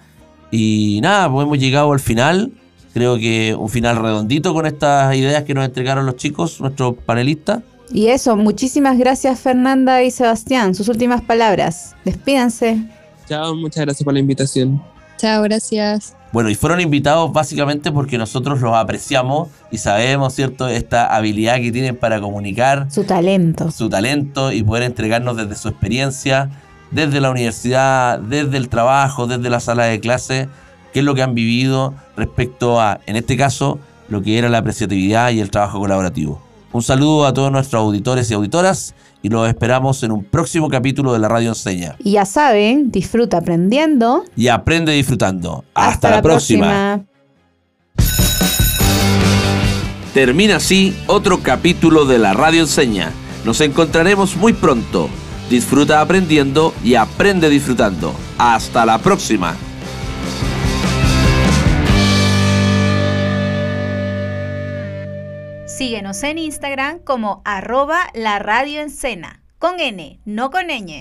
Y 0.52 1.00
nada, 1.02 1.32
pues 1.32 1.46
hemos 1.46 1.58
llegado 1.58 1.92
al 1.92 2.00
final. 2.00 2.52
Creo 2.94 3.18
que 3.18 3.56
un 3.58 3.70
final 3.70 3.98
redondito 3.98 4.54
con 4.54 4.66
estas 4.66 5.16
ideas 5.16 5.44
que 5.44 5.54
nos 5.54 5.66
entregaron 5.66 6.06
los 6.06 6.18
chicos, 6.18 6.60
nuestros 6.60 6.96
panelistas. 7.06 7.62
Y 7.94 8.08
eso, 8.08 8.38
muchísimas 8.38 8.98
gracias 8.98 9.40
Fernanda 9.40 10.04
y 10.04 10.12
Sebastián. 10.12 10.76
Sus 10.76 10.88
últimas 10.88 11.22
palabras. 11.22 11.96
Despídanse. 12.06 12.82
Chao, 13.28 13.56
muchas 13.56 13.86
gracias 13.86 14.04
por 14.04 14.14
la 14.14 14.20
invitación. 14.20 14.82
Chao, 15.22 15.44
gracias. 15.44 16.16
Bueno, 16.32 16.50
y 16.50 16.56
fueron 16.56 16.82
invitados 16.82 17.32
básicamente 17.32 17.92
porque 17.92 18.18
nosotros 18.18 18.60
los 18.60 18.74
apreciamos 18.74 19.50
y 19.70 19.78
sabemos, 19.78 20.34
¿cierto?, 20.34 20.68
esta 20.68 21.16
habilidad 21.16 21.58
que 21.58 21.72
tienen 21.72 21.96
para 21.96 22.20
comunicar, 22.20 22.88
Su 22.90 23.04
talento. 23.04 23.70
su 23.70 23.88
talento 23.88 24.52
y 24.52 24.64
poder 24.64 24.82
entregarnos 24.82 25.38
desde 25.38 25.54
su 25.54 25.68
experiencia, 25.68 26.50
desde 26.90 27.22
la 27.22 27.30
universidad, 27.30 28.18
desde 28.18 28.58
el 28.58 28.68
trabajo, 28.68 29.28
desde 29.28 29.52
la 29.52 29.60
sala 29.60 29.84
de 29.84 30.00
clase, 30.00 30.50
qué 30.92 31.00
es 31.02 31.06
lo 31.06 31.14
que 31.14 31.22
han 31.22 31.36
vivido 31.36 31.94
respecto 32.18 32.82
a, 32.82 33.00
en 33.06 33.16
este 33.16 33.38
caso, 33.38 33.78
lo 34.10 34.24
que 34.24 34.40
era 34.40 34.50
la 34.50 34.58
apreciatividad 34.58 35.30
y 35.30 35.40
el 35.40 35.52
trabajo 35.52 35.78
colaborativo. 35.78 36.42
Un 36.74 36.82
saludo 36.82 37.26
a 37.26 37.34
todos 37.34 37.52
nuestros 37.52 37.82
auditores 37.82 38.32
y 38.32 38.34
auditoras 38.34 38.96
y 39.22 39.30
los 39.30 39.48
esperamos 39.48 40.02
en 40.04 40.12
un 40.12 40.24
próximo 40.24 40.70
capítulo 40.70 41.12
de 41.12 41.20
la 41.20 41.28
Radio 41.28 41.50
Enseña. 41.50 41.96
Y 42.00 42.12
ya 42.14 42.26
saben, 42.26 42.92
disfruta 42.92 43.38
aprendiendo. 43.38 44.24
Y 44.38 44.48
aprende 44.48 44.94
disfrutando. 44.94 45.66
Hasta, 45.74 46.10
la, 46.10 46.22
próxima. 46.22 47.02
Termina 50.14 50.58
así 50.58 50.96
otro 51.08 51.42
capítulo 51.44 52.06
de 52.06 52.20
la 52.20 52.34
Radio 52.34 52.62
Enseña. 52.62 53.12
Nos 53.44 53.60
encontraremos 53.60 54.38
muy 54.38 54.54
pronto. 54.54 55.10
Disfruta 55.50 56.00
aprendiendo 56.00 56.74
y 56.86 56.96
aprende 56.96 57.50
disfrutando. 57.50 58.14
Hasta 58.38 58.86
la 58.86 59.00
próxima. 59.00 59.56
Síguenos 65.82 66.22
en 66.22 66.38
Instagram 66.38 67.00
como 67.00 67.42
arroba 67.44 68.02
la 68.14 68.38
radio 68.38 68.82
con 69.58 69.80
N, 69.80 70.20
no 70.26 70.52
con 70.52 70.68
ñ. 70.68 70.92